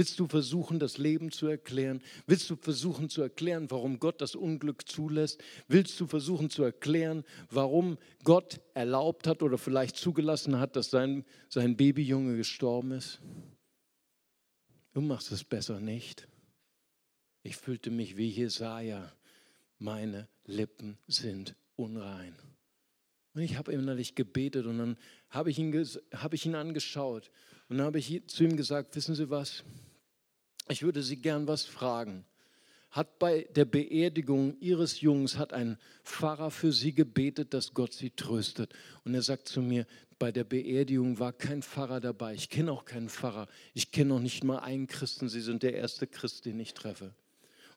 [0.00, 2.00] Willst du versuchen, das Leben zu erklären?
[2.26, 5.44] Willst du versuchen zu erklären, warum Gott das Unglück zulässt?
[5.68, 11.26] Willst du versuchen zu erklären, warum Gott erlaubt hat oder vielleicht zugelassen hat, dass sein,
[11.50, 13.20] sein Babyjunge gestorben ist?
[14.94, 16.26] Du machst es besser nicht.
[17.42, 19.12] Ich fühlte mich wie Jesaja.
[19.78, 22.34] Meine Lippen sind unrein.
[23.34, 24.96] Und ich habe innerlich gebetet und dann
[25.28, 27.30] habe ich, hab ich ihn angeschaut
[27.68, 29.62] und dann habe ich zu ihm gesagt, wissen Sie was,
[30.68, 32.24] ich würde Sie gern was fragen.
[32.90, 38.10] Hat bei der Beerdigung Ihres Jungs, hat ein Pfarrer für Sie gebetet, dass Gott Sie
[38.10, 38.72] tröstet.
[39.04, 39.86] Und er sagt zu mir,
[40.18, 42.34] bei der Beerdigung war kein Pfarrer dabei.
[42.34, 43.46] Ich kenne auch keinen Pfarrer.
[43.74, 45.28] Ich kenne noch nicht mal einen Christen.
[45.28, 47.14] Sie sind der erste Christ, den ich treffe.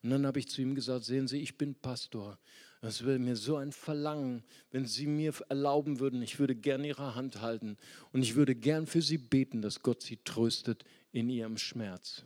[0.02, 2.38] Und dann habe ich zu ihm gesagt, sehen Sie, ich bin Pastor.
[2.82, 7.15] Es wäre mir so ein Verlangen, wenn Sie mir erlauben würden, ich würde gern Ihre
[7.15, 7.78] Hand halten
[8.12, 12.26] und ich würde gern für Sie beten, dass Gott Sie tröstet in Ihrem Schmerz.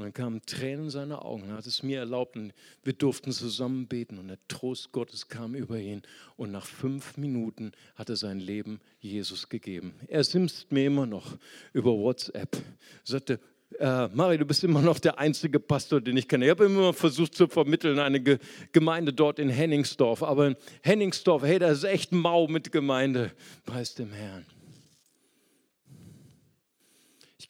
[0.00, 1.50] Und dann kamen Tränen in seine Augen.
[1.50, 4.18] Er hat es mir erlaubt und wir durften zusammen beten.
[4.18, 6.00] Und der Trost Gottes kam über ihn.
[6.38, 9.92] Und nach fünf Minuten hat er sein Leben Jesus gegeben.
[10.08, 11.36] Er simst mir immer noch
[11.74, 12.56] über WhatsApp.
[12.56, 12.62] Er
[13.04, 13.40] sagte,
[13.78, 16.46] äh, Mari, du bist immer noch der einzige Pastor, den ich kenne.
[16.46, 18.38] Ich habe immer versucht zu vermitteln, eine Ge
[18.72, 20.22] Gemeinde dort in Henningsdorf.
[20.22, 23.32] Aber in Henningsdorf, hey, das ist echt mau mit Gemeinde.
[23.66, 24.46] Preis dem Herrn.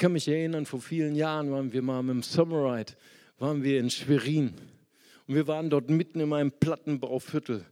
[0.01, 2.95] Kann mich erinnern, vor vielen Jahren waren wir mal mit dem Summer Ride,
[3.39, 4.55] waren wir in Schwerin.
[5.27, 7.67] Und wir waren dort mitten in einem Plattenbauviertel.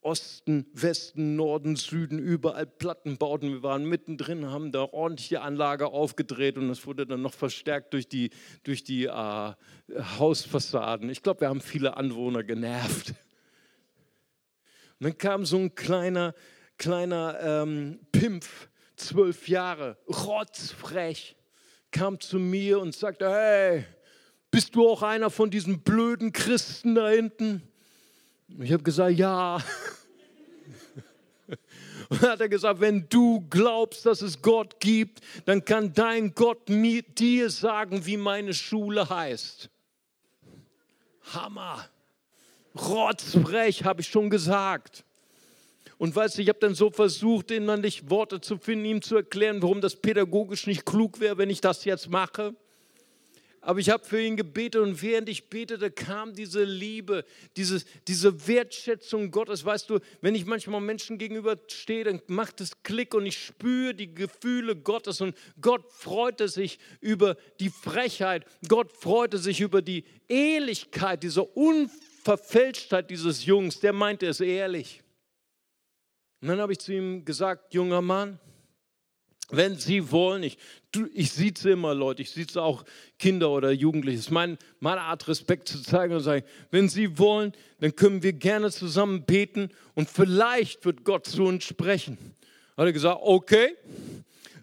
[0.00, 3.50] Osten, Westen, Norden, Süden, überall Plattenbauten.
[3.50, 8.06] Wir waren mittendrin, haben da ordentliche Anlage aufgedreht und das wurde dann noch verstärkt durch
[8.06, 8.30] die,
[8.62, 9.52] durch die äh,
[10.20, 11.10] Hausfassaden.
[11.10, 13.08] Ich glaube, wir haben viele Anwohner genervt.
[15.00, 16.32] Und dann kam so ein kleiner,
[16.78, 21.34] kleiner ähm, Pimpf, zwölf Jahre, rotzfrech,
[21.90, 23.84] kam zu mir und sagte, hey,
[24.50, 27.62] bist du auch einer von diesen blöden Christen da hinten?
[28.58, 29.58] Ich habe gesagt, ja.
[32.08, 36.34] Und dann hat er gesagt, wenn du glaubst, dass es Gott gibt, dann kann dein
[36.34, 39.68] Gott mir, dir sagen, wie meine Schule heißt.
[41.34, 41.88] Hammer.
[42.76, 45.04] Rotzbrech, habe ich schon gesagt.
[45.98, 49.62] Und weißt du, ich habe dann so versucht, innerlich Worte zu finden, ihm zu erklären,
[49.62, 52.54] warum das pädagogisch nicht klug wäre, wenn ich das jetzt mache.
[53.66, 57.24] Aber ich habe für ihn gebetet und während ich betete, kam diese Liebe,
[57.56, 59.64] dieses, diese Wertschätzung Gottes.
[59.64, 63.92] Weißt du, wenn ich manchmal Menschen gegenüber stehe, dann macht es Klick und ich spüre
[63.92, 65.20] die Gefühle Gottes.
[65.20, 68.44] Und Gott freute sich über die Frechheit.
[68.68, 73.80] Gott freute sich über die Ehrlichkeit, diese Unverfälschtheit dieses Jungs.
[73.80, 75.02] Der meinte es ehrlich.
[76.40, 78.38] Und dann habe ich zu ihm gesagt, junger Mann,
[79.50, 80.58] wenn Sie wollen, ich,
[81.14, 82.84] ich sieze immer Leute, ich sieze auch
[83.18, 84.18] Kinder oder Jugendliche.
[84.18, 87.94] Es ist mein, meine Art, Respekt zu zeigen und zu sagen, wenn Sie wollen, dann
[87.94, 92.18] können wir gerne zusammen beten und vielleicht wird Gott zu uns sprechen.
[92.76, 93.76] Hat er gesagt, okay.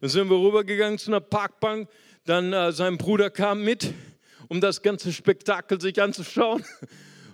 [0.01, 1.89] Dann sind wir rübergegangen zu einer Parkbank.
[2.25, 3.93] Dann äh, sein Bruder kam mit,
[4.49, 6.63] um das ganze Spektakel sich anzuschauen.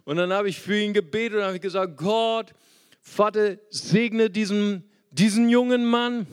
[0.05, 2.53] Und dann habe ich für ihn gebetet und habe gesagt, Gott,
[3.01, 6.27] Vater, segne diesen, diesen jungen Mann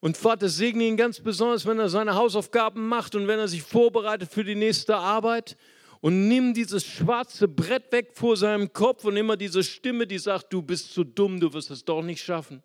[0.00, 3.62] und Vater, segne ihn ganz besonders, wenn er seine Hausaufgaben macht und wenn er sich
[3.62, 5.56] vorbereitet für die nächste Arbeit.
[6.00, 10.52] Und nimm dieses schwarze Brett weg vor seinem Kopf und immer diese Stimme, die sagt,
[10.52, 12.62] du bist zu dumm, du wirst es doch nicht schaffen.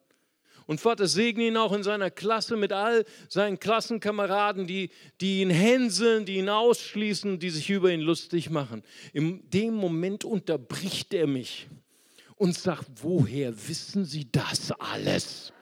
[0.67, 4.89] Und Vater, segne ihn auch in seiner Klasse mit all seinen Klassenkameraden, die,
[5.19, 8.83] die ihn hänseln, die ihn ausschließen, die sich über ihn lustig machen.
[9.13, 11.67] In dem Moment unterbricht er mich
[12.41, 15.53] und sagt, woher wissen Sie das alles?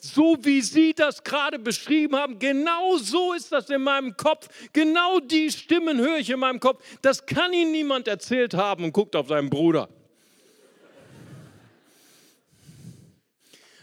[0.00, 4.48] so wie Sie das gerade beschrieben haben, genau so ist das in meinem Kopf.
[4.72, 6.84] Genau die Stimmen höre ich in meinem Kopf.
[7.02, 9.88] Das kann Ihnen niemand erzählt haben und guckt auf seinen Bruder.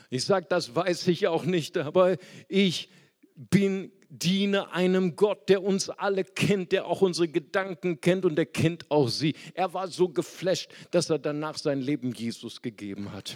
[0.09, 2.15] Ich sage, das weiß ich auch nicht, aber
[2.47, 2.89] ich
[3.35, 3.91] bin
[4.21, 8.89] diene einem Gott, der uns alle kennt, der auch unsere Gedanken kennt und der kennt
[8.89, 9.36] auch sie.
[9.54, 13.36] Er war so geflasht, dass er danach sein Leben Jesus gegeben hat.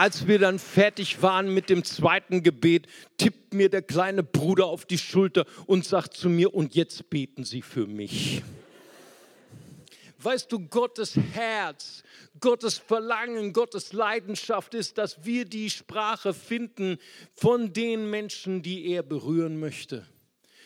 [0.00, 2.86] als wir dann fertig waren mit dem zweiten Gebet,
[3.18, 7.44] tippt mir der kleine Bruder auf die Schulter und sagt zu mir, und jetzt beten
[7.44, 8.42] Sie für mich.
[10.22, 12.02] Weißt du, Gottes Herz,
[12.40, 16.98] Gottes Verlangen, Gottes Leidenschaft ist, dass wir die Sprache finden
[17.34, 20.06] von den Menschen, die er berühren möchte.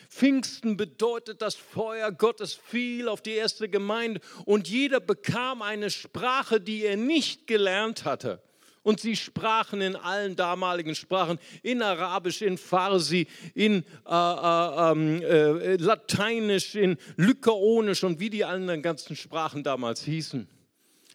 [0.09, 6.61] Pfingsten bedeutet, das Feuer Gottes fiel auf die erste Gemeinde und jeder bekam eine Sprache,
[6.61, 8.43] die er nicht gelernt hatte.
[8.85, 15.23] Und sie sprachen in allen damaligen Sprachen, in Arabisch, in Farsi, in äh, äh, ähm,
[15.23, 20.47] äh, Lateinisch, in Lykaonisch und wie die anderen ganzen Sprachen damals hießen.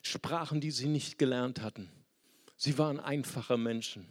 [0.01, 1.89] Sprachen, die sie nicht gelernt hatten.
[2.57, 4.07] Sie waren einfache Menschen.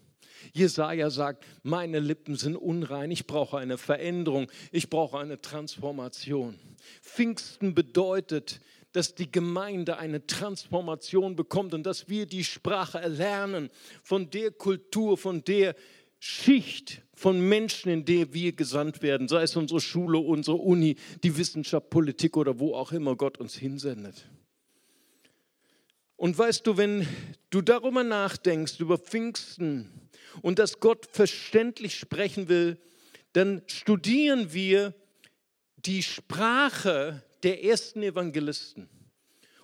[0.53, 6.59] Jesaja sagt: Meine Lippen sind unrein, ich brauche eine Veränderung, ich brauche eine Transformation.
[7.03, 8.61] Pfingsten bedeutet,
[8.99, 13.71] dass die Gemeinde eine Transformation bekommt und dass wir die Sprache erlernen
[14.03, 15.77] von der Kultur, von der
[16.19, 21.37] Schicht von Menschen, in der wir gesandt werden, sei es unsere Schule, unsere Uni, die
[21.37, 24.29] Wissenschaft, Politik oder wo auch immer Gott uns hinsendet.
[26.17, 27.07] Und weißt du, wenn
[27.51, 30.11] du darüber nachdenkst, über Pfingsten
[30.43, 32.81] und dass Gott verständlich sprechen will,
[33.33, 34.93] dann studieren wir
[35.77, 38.89] die Sprache der ersten Evangelisten.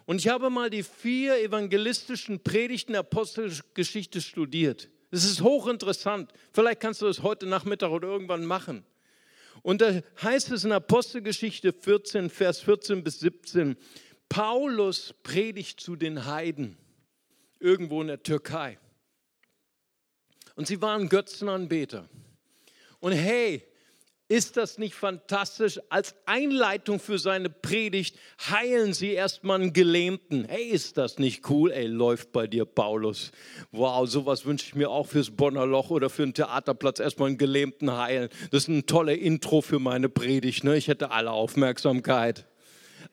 [0.07, 4.91] Und ich habe mal die vier evangelistischen Predigten Apostelgeschichte studiert.
[5.11, 6.33] Das ist hochinteressant.
[6.53, 8.85] Vielleicht kannst du das heute Nachmittag oder irgendwann machen.
[9.63, 13.77] Und da heißt es in Apostelgeschichte 14, Vers 14 bis 17,
[14.29, 16.77] Paulus predigt zu den Heiden
[17.61, 18.79] irgendwo in der Türkei.
[20.57, 22.09] Und sie waren Götzenanbeter.
[23.01, 23.65] Und hey,
[24.29, 25.79] Ist das nicht fantastisch?
[25.91, 28.17] Als Einleitung für seine Predigt
[28.51, 30.47] heilen sie erstmal einen Gelähmten.
[30.47, 31.71] Hey, ist das nicht cool?
[31.71, 33.33] Ey, läuft bei dir, Paulus.
[33.71, 37.01] Wow, sowas wünsche ich mir auch fürs Bonner Loch oder für einen Theaterplatz.
[37.01, 38.31] Erstmal einen Gelähmten heilen.
[38.51, 40.65] Das ist ein toller Intro für meine Predigt.
[40.65, 40.79] Ne?
[40.79, 42.47] Ich hätte alle Aufmerksamkeit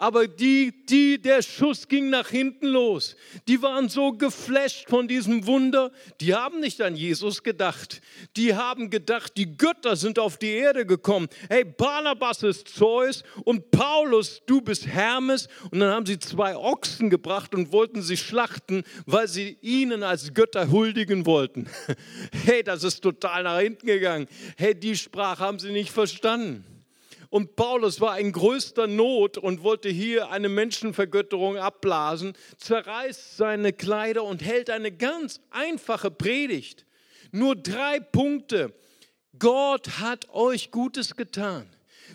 [0.01, 3.15] aber die, die, der Schuss ging nach hinten los.
[3.47, 8.01] Die waren so geflasht von diesem Wunder, die haben nicht an Jesus gedacht.
[8.35, 11.27] Die haben gedacht, die Götter sind auf die Erde gekommen.
[11.49, 15.47] Hey, Barnabas ist Zeus und Paulus, du bist Hermes.
[15.69, 20.33] Und dann haben sie zwei Ochsen gebracht und wollten sie schlachten, weil sie ihnen als
[20.33, 21.69] Götter huldigen wollten.
[22.43, 24.27] Hey, das ist total nach hinten gegangen.
[24.57, 26.70] Hey, die Sprache haben sie nicht verstanden.
[27.32, 34.25] Und Paulus war in größter Not und wollte hier eine Menschenvergötterung abblasen, zerreißt seine Kleider
[34.25, 36.86] und hält eine ganz einfache Predigt.
[37.32, 38.73] Nur drei Punkte.
[39.39, 41.67] Gott hat euch Gutes getan.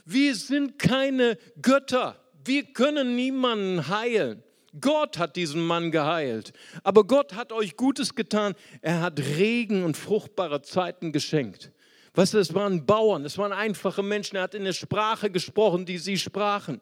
[0.04, 2.20] Wir sind keine Götter.
[2.44, 4.42] Wir können niemanden heilen.
[4.78, 6.52] Gott hat diesen Mann geheilt.
[6.82, 8.54] Aber Gott hat euch Gutes getan.
[8.82, 11.72] Er hat Regen und fruchtbare Zeiten geschenkt.
[12.16, 14.36] Weißt du, es waren Bauern, es waren einfache Menschen.
[14.36, 16.80] Er hat in der Sprache gesprochen, die sie sprachen.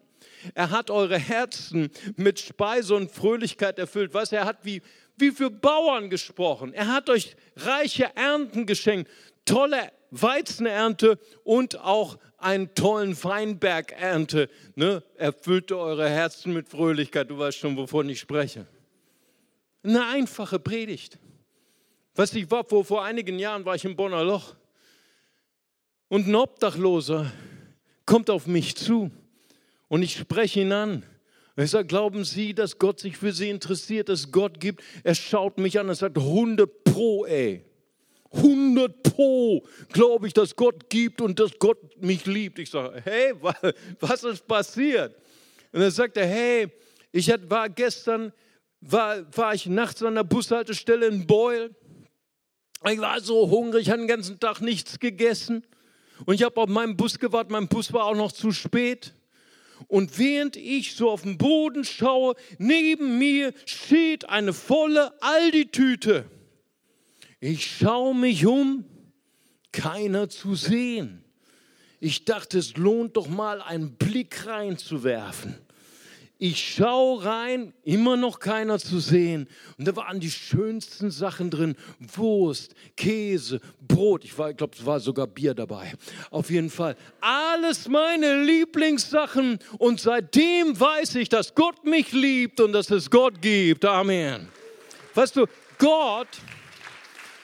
[0.54, 4.14] Er hat eure Herzen mit Speise und Fröhlichkeit erfüllt.
[4.14, 4.80] Weißt du, er hat wie,
[5.16, 6.72] wie für Bauern gesprochen.
[6.72, 9.10] Er hat euch reiche Ernten geschenkt,
[9.44, 14.48] tolle Weizenernte und auch einen tollen Weinbergernte.
[14.76, 15.02] Ne?
[15.16, 17.28] Erfüllte eure Herzen mit Fröhlichkeit.
[17.28, 18.68] Du weißt schon, wovon ich spreche.
[19.82, 21.18] Eine einfache Predigt.
[22.14, 24.54] Du, ich war vor, vor einigen Jahren war ich im Bonner Loch
[26.08, 27.32] und ein Obdachloser
[28.06, 29.10] kommt auf mich zu
[29.88, 31.04] und ich spreche ihn an.
[31.56, 34.82] Ich sage, glauben Sie, dass Gott sich für Sie interessiert, dass Gott gibt?
[35.04, 37.64] Er schaut mich an und sagt, 100 pro, ey.
[38.32, 42.58] 100 pro glaube ich, dass Gott gibt und dass Gott mich liebt.
[42.58, 43.34] Ich sage, hey,
[44.00, 45.14] was ist passiert?
[45.72, 46.72] Und dann sagt er, hey,
[47.12, 48.32] ich war gestern,
[48.80, 51.70] war, war ich nachts an der Bushaltestelle in Beul.
[52.90, 55.64] Ich war so hungrig, ich habe den ganzen Tag nichts gegessen.
[56.26, 59.14] Und ich habe auf meinen Bus gewartet, mein Bus war auch noch zu spät.
[59.88, 66.24] Und während ich so auf den Boden schaue, neben mir steht eine volle Aldi-Tüte.
[67.40, 68.84] Ich schaue mich um,
[69.72, 71.24] keiner zu sehen.
[72.00, 75.58] Ich dachte, es lohnt doch mal einen Blick reinzuwerfen.
[76.38, 79.48] Ich schaue rein, immer noch keiner zu sehen.
[79.78, 84.24] Und da waren die schönsten Sachen drin: Wurst, Käse, Brot.
[84.24, 85.92] Ich, ich glaube, es war sogar Bier dabei.
[86.30, 86.96] Auf jeden Fall.
[87.20, 89.60] Alles meine Lieblingssachen.
[89.78, 93.84] Und seitdem weiß ich, dass Gott mich liebt und dass es Gott gibt.
[93.84, 94.48] Amen.
[95.14, 95.46] Weißt du,
[95.78, 96.28] Gott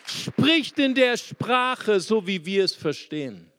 [0.05, 3.53] spricht in der Sprache, so wie wir es verstehen.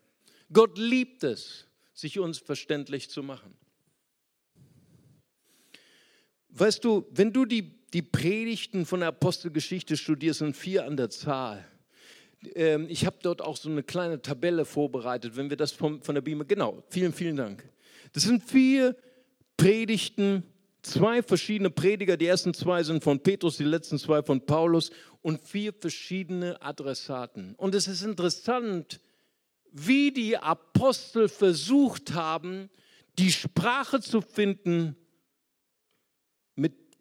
[0.51, 3.55] Gott liebt es, sich uns verständlich zu machen.
[6.51, 11.09] Weißt du, wenn du die, die Predigten von der Apostelgeschichte studierst, sind vier an der
[11.09, 11.65] Zahl.
[12.55, 16.15] Ähm, ich habe dort auch so eine kleine Tabelle vorbereitet, wenn wir das vom, von
[16.15, 17.63] der Bibel, genau, vielen, vielen Dank.
[18.13, 18.95] Das sind vier
[19.55, 20.43] Predigten,
[20.81, 24.91] zwei verschiedene Prediger, die ersten zwei sind von Petrus, die letzten zwei von Paulus
[25.21, 27.55] und vier verschiedene Adressaten.
[27.55, 28.99] Und es ist interessant,
[29.71, 32.69] wie die Apostel versucht haben,
[33.17, 34.95] die Sprache zu finden,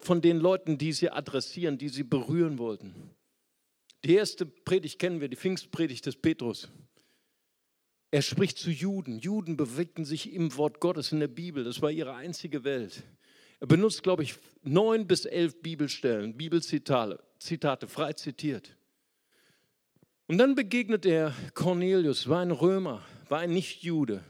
[0.05, 3.11] von den Leuten, die sie adressieren, die sie berühren wollten.
[4.03, 6.69] Die erste Predigt kennen wir, die Pfingstpredigt des Petrus.
[8.09, 9.19] Er spricht zu Juden.
[9.19, 11.63] Juden bewegten sich im Wort Gottes in der Bibel.
[11.63, 13.03] Das war ihre einzige Welt.
[13.61, 18.75] Er benutzt, glaube ich, neun bis elf Bibelstellen, Bibelzitate, Zitate, frei zitiert.
[20.27, 24.23] Und dann begegnet er Cornelius, war ein Römer, war ein Nichtjude.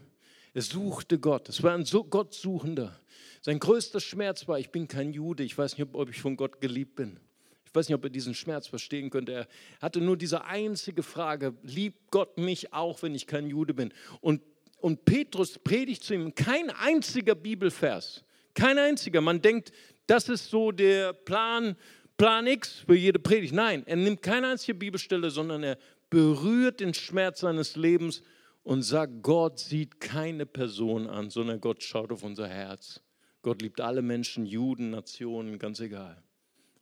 [0.54, 1.48] Er suchte Gott.
[1.48, 2.98] Es war ein Gottsuchender.
[3.40, 6.60] Sein größter Schmerz war, ich bin kein Jude, ich weiß nicht, ob ich von Gott
[6.60, 7.18] geliebt bin.
[7.64, 9.32] Ich weiß nicht, ob er diesen Schmerz verstehen könnte.
[9.32, 9.48] Er
[9.80, 13.94] hatte nur diese einzige Frage, liebt Gott mich auch, wenn ich kein Jude bin?
[14.20, 14.42] Und,
[14.76, 18.24] und Petrus predigt zu ihm kein einziger Bibelvers,
[18.54, 19.22] kein einziger.
[19.22, 19.72] Man denkt,
[20.06, 21.76] das ist so der Plan,
[22.18, 23.54] Plan X für jede Predigt.
[23.54, 25.78] Nein, er nimmt keine einzige Bibelstelle, sondern er
[26.10, 28.22] berührt den Schmerz seines Lebens
[28.62, 33.00] und sagt, Gott sieht keine Person an, sondern Gott schaut auf unser Herz.
[33.42, 36.22] Gott liebt alle Menschen, Juden, Nationen, ganz egal.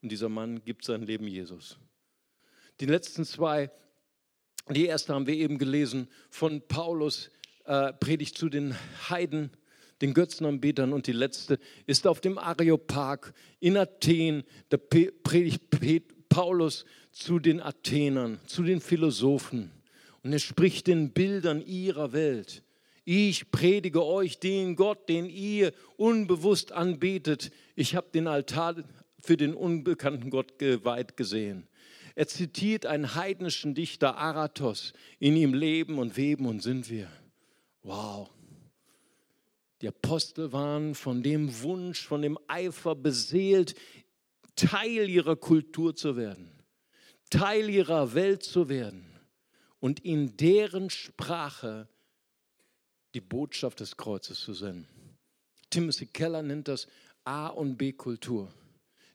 [0.03, 1.79] Und dieser Mann gibt sein Leben Jesus.
[2.81, 3.71] Die letzten zwei,
[4.69, 7.31] die erste haben wir eben gelesen von Paulus,
[7.65, 8.75] äh, Predigt zu den
[9.09, 9.51] Heiden,
[10.03, 10.93] den Götzenanbetern.
[10.93, 18.41] Und die letzte ist auf dem Areopag in Athen, da predigt Paulus zu den Athenern,
[18.47, 19.71] zu den Philosophen.
[20.23, 22.63] Und er spricht den Bildern ihrer Welt
[23.05, 27.51] Ich predige euch den Gott, den ihr unbewusst anbetet.
[27.75, 28.77] Ich habe den Altar
[29.23, 31.67] für den unbekannten Gott geweiht gesehen.
[32.15, 34.93] Er zitiert einen heidnischen Dichter Aratos.
[35.19, 37.11] In ihm leben und weben und sind wir.
[37.83, 38.31] Wow.
[39.81, 43.75] Die Apostel waren von dem Wunsch, von dem Eifer beseelt,
[44.55, 46.51] Teil ihrer Kultur zu werden,
[47.31, 49.10] Teil ihrer Welt zu werden
[49.81, 51.89] und in deren Sprache
[53.15, 54.87] die Botschaft des Kreuzes zu senden.
[55.71, 56.87] Timothy Keller nennt das
[57.25, 58.53] A- und B-Kultur.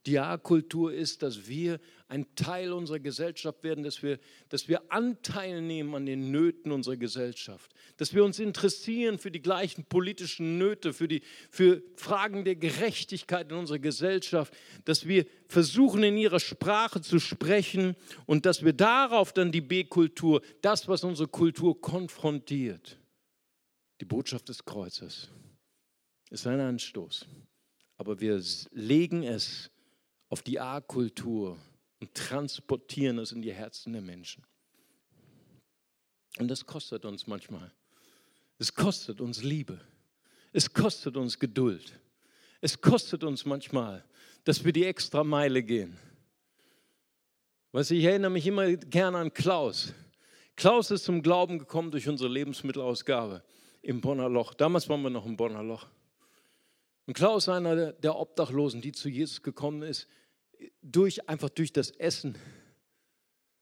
[0.05, 5.61] Die A-Kultur ist, dass wir ein Teil unserer Gesellschaft werden, dass wir, dass wir Anteil
[5.61, 10.93] nehmen an den Nöten unserer Gesellschaft, dass wir uns interessieren für die gleichen politischen Nöte,
[10.93, 14.53] für, die, für Fragen der Gerechtigkeit in unserer Gesellschaft,
[14.85, 17.95] dass wir versuchen, in ihrer Sprache zu sprechen
[18.27, 22.99] und dass wir darauf dann die B-Kultur, das, was unsere Kultur konfrontiert,
[23.99, 25.29] die Botschaft des Kreuzes,
[26.29, 27.25] ist ein Anstoß.
[27.97, 29.71] Aber wir legen es
[30.29, 31.57] auf die A-Kultur
[32.05, 34.43] und transportieren es in die Herzen der Menschen.
[36.37, 37.71] Und das kostet uns manchmal.
[38.59, 39.79] Es kostet uns Liebe.
[40.53, 41.99] Es kostet uns Geduld.
[42.61, 44.05] Es kostet uns manchmal,
[44.43, 45.97] dass wir die extra Meile gehen.
[47.71, 49.91] Was ich erinnere mich immer gerne an Klaus.
[50.55, 53.43] Klaus ist zum Glauben gekommen durch unsere Lebensmittelausgabe
[53.81, 54.53] im Bonner Loch.
[54.53, 55.87] Damals waren wir noch im Bonner Loch.
[57.07, 60.07] Und Klaus, einer der Obdachlosen, die zu Jesus gekommen ist,
[60.81, 62.37] durch, einfach durch das Essen.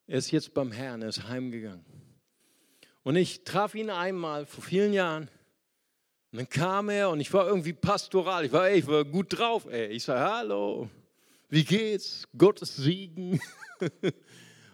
[0.08, 1.86] Er ist jetzt beim Herrn, er ist heimgegangen.
[3.04, 5.30] Und ich traf ihn einmal vor vielen Jahren.
[6.32, 8.46] Und dann kam er und ich war irgendwie pastoral.
[8.46, 9.68] Ich war, ey, ich war gut drauf.
[9.70, 9.88] Ey.
[9.88, 10.90] Ich sage, hallo,
[11.50, 12.28] wie geht's?
[12.36, 13.40] Gottes Segen.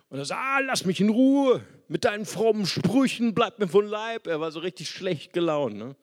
[0.09, 3.86] Und er sagt, ah, lass mich in Ruhe mit deinen frommen Sprüchen, bleib mir von
[3.86, 4.26] Leib.
[4.26, 5.76] Er war so richtig schlecht gelaunt.
[5.76, 5.95] Ne?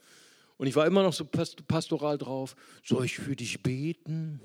[0.59, 2.55] Und ich war immer noch so pastoral drauf.
[2.85, 4.41] Soll ich für dich beten?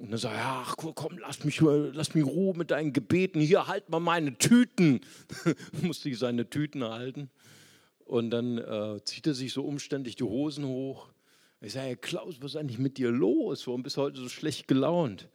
[0.00, 3.38] Und dann sagt er, ach komm, lass mich, lass mich Ruhe mit deinen Gebeten.
[3.38, 5.00] Hier, halt mal meine Tüten.
[5.82, 7.28] Musste ich seine Tüten halten.
[8.06, 11.10] Und dann äh, zieht er sich so umständlich die Hosen hoch.
[11.60, 13.66] Ich sage, Klaus, was ist eigentlich mit dir los?
[13.66, 15.28] Warum bist du heute so schlecht gelaunt?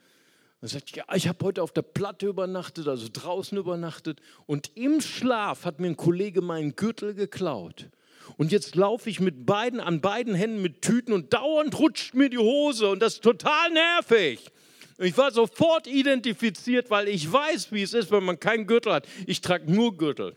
[0.61, 4.19] Er sagt, ja, ich habe heute auf der Platte übernachtet, also draußen übernachtet.
[4.47, 7.91] Und im Schlaf hat mir ein Kollege meinen Gürtel geklaut.
[8.37, 12.31] Und jetzt laufe ich mit beiden, an beiden Händen mit Tüten und dauernd rutscht mir
[12.31, 14.51] die Hose und das ist total nervig.
[14.97, 19.07] Ich war sofort identifiziert, weil ich weiß, wie es ist, wenn man keinen Gürtel hat.
[19.27, 20.35] Ich trage nur Gürtel.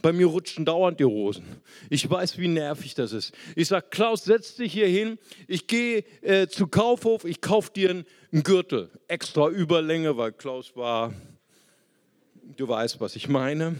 [0.00, 1.44] Bei mir rutschen dauernd die Hosen.
[1.90, 3.32] Ich weiß, wie nervig das ist.
[3.56, 5.18] Ich sage, Klaus, setz dich hier hin.
[5.48, 8.90] Ich gehe äh, zu Kaufhof, ich kaufe dir einen Gürtel.
[9.08, 11.12] Extra Überlänge, weil Klaus war
[12.58, 13.76] du weißt, was ich meine.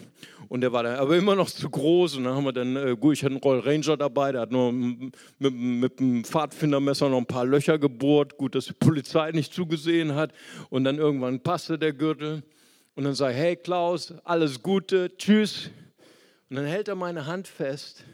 [0.49, 2.17] Und der war dann aber immer noch zu groß.
[2.17, 4.53] Und dann haben wir dann, äh, gut, ich hatte einen Roll Ranger dabei, der hat
[4.53, 8.39] nur mit, mit dem Pfadfindermesser noch ein paar Löcher gebohrt.
[8.39, 10.33] Gut, dass die Polizei nicht zugesehen hat.
[10.71, 12.45] Und dann irgendwann passte der Gürtel.
[12.95, 15.71] Und dann sage ich, hey Klaus, alles Gute, tschüss.
[16.49, 18.05] Und dann hält er meine Hand fest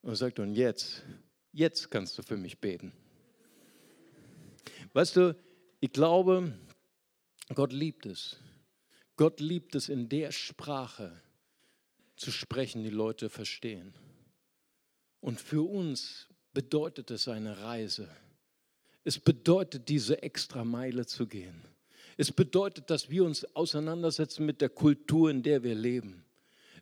[0.00, 1.02] und sagt, und jetzt,
[1.52, 2.92] jetzt kannst du für mich beten.
[4.94, 5.36] Weißt du,
[5.80, 6.52] ich glaube,
[7.54, 8.38] Gott liebt es
[9.16, 11.20] Gott liebt es, in der Sprache
[12.16, 13.94] zu sprechen, die Leute verstehen.
[15.20, 18.08] Und für uns bedeutet es eine Reise.
[19.04, 21.62] Es bedeutet, diese extra Meile zu gehen.
[22.16, 26.24] Es bedeutet, dass wir uns auseinandersetzen mit der Kultur, in der wir leben.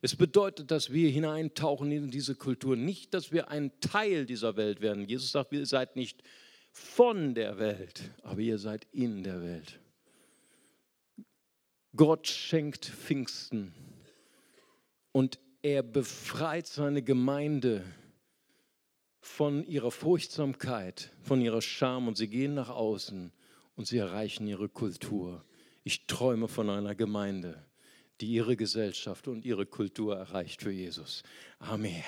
[0.03, 2.77] Es bedeutet, dass wir hineintauchen in diese Kultur.
[2.77, 5.07] Nicht, dass wir ein Teil dieser Welt werden.
[5.07, 6.23] Jesus sagt, ihr seid nicht
[6.73, 9.79] von der Welt, aber ihr seid in der Welt.
[11.97, 13.75] Gott schenkt Pfingsten
[15.13, 17.85] und er befreit seine Gemeinde
[19.21, 23.33] von ihrer Furchtsamkeit, von ihrer Scham und sie gehen nach außen
[23.77, 25.45] und sie erreichen ihre Kultur.
[25.83, 27.67] Ich träume von einer Gemeinde,
[28.21, 31.23] die ihre Gesellschaft und ihre Kultur erreicht für Jesus.
[31.59, 32.05] Amen.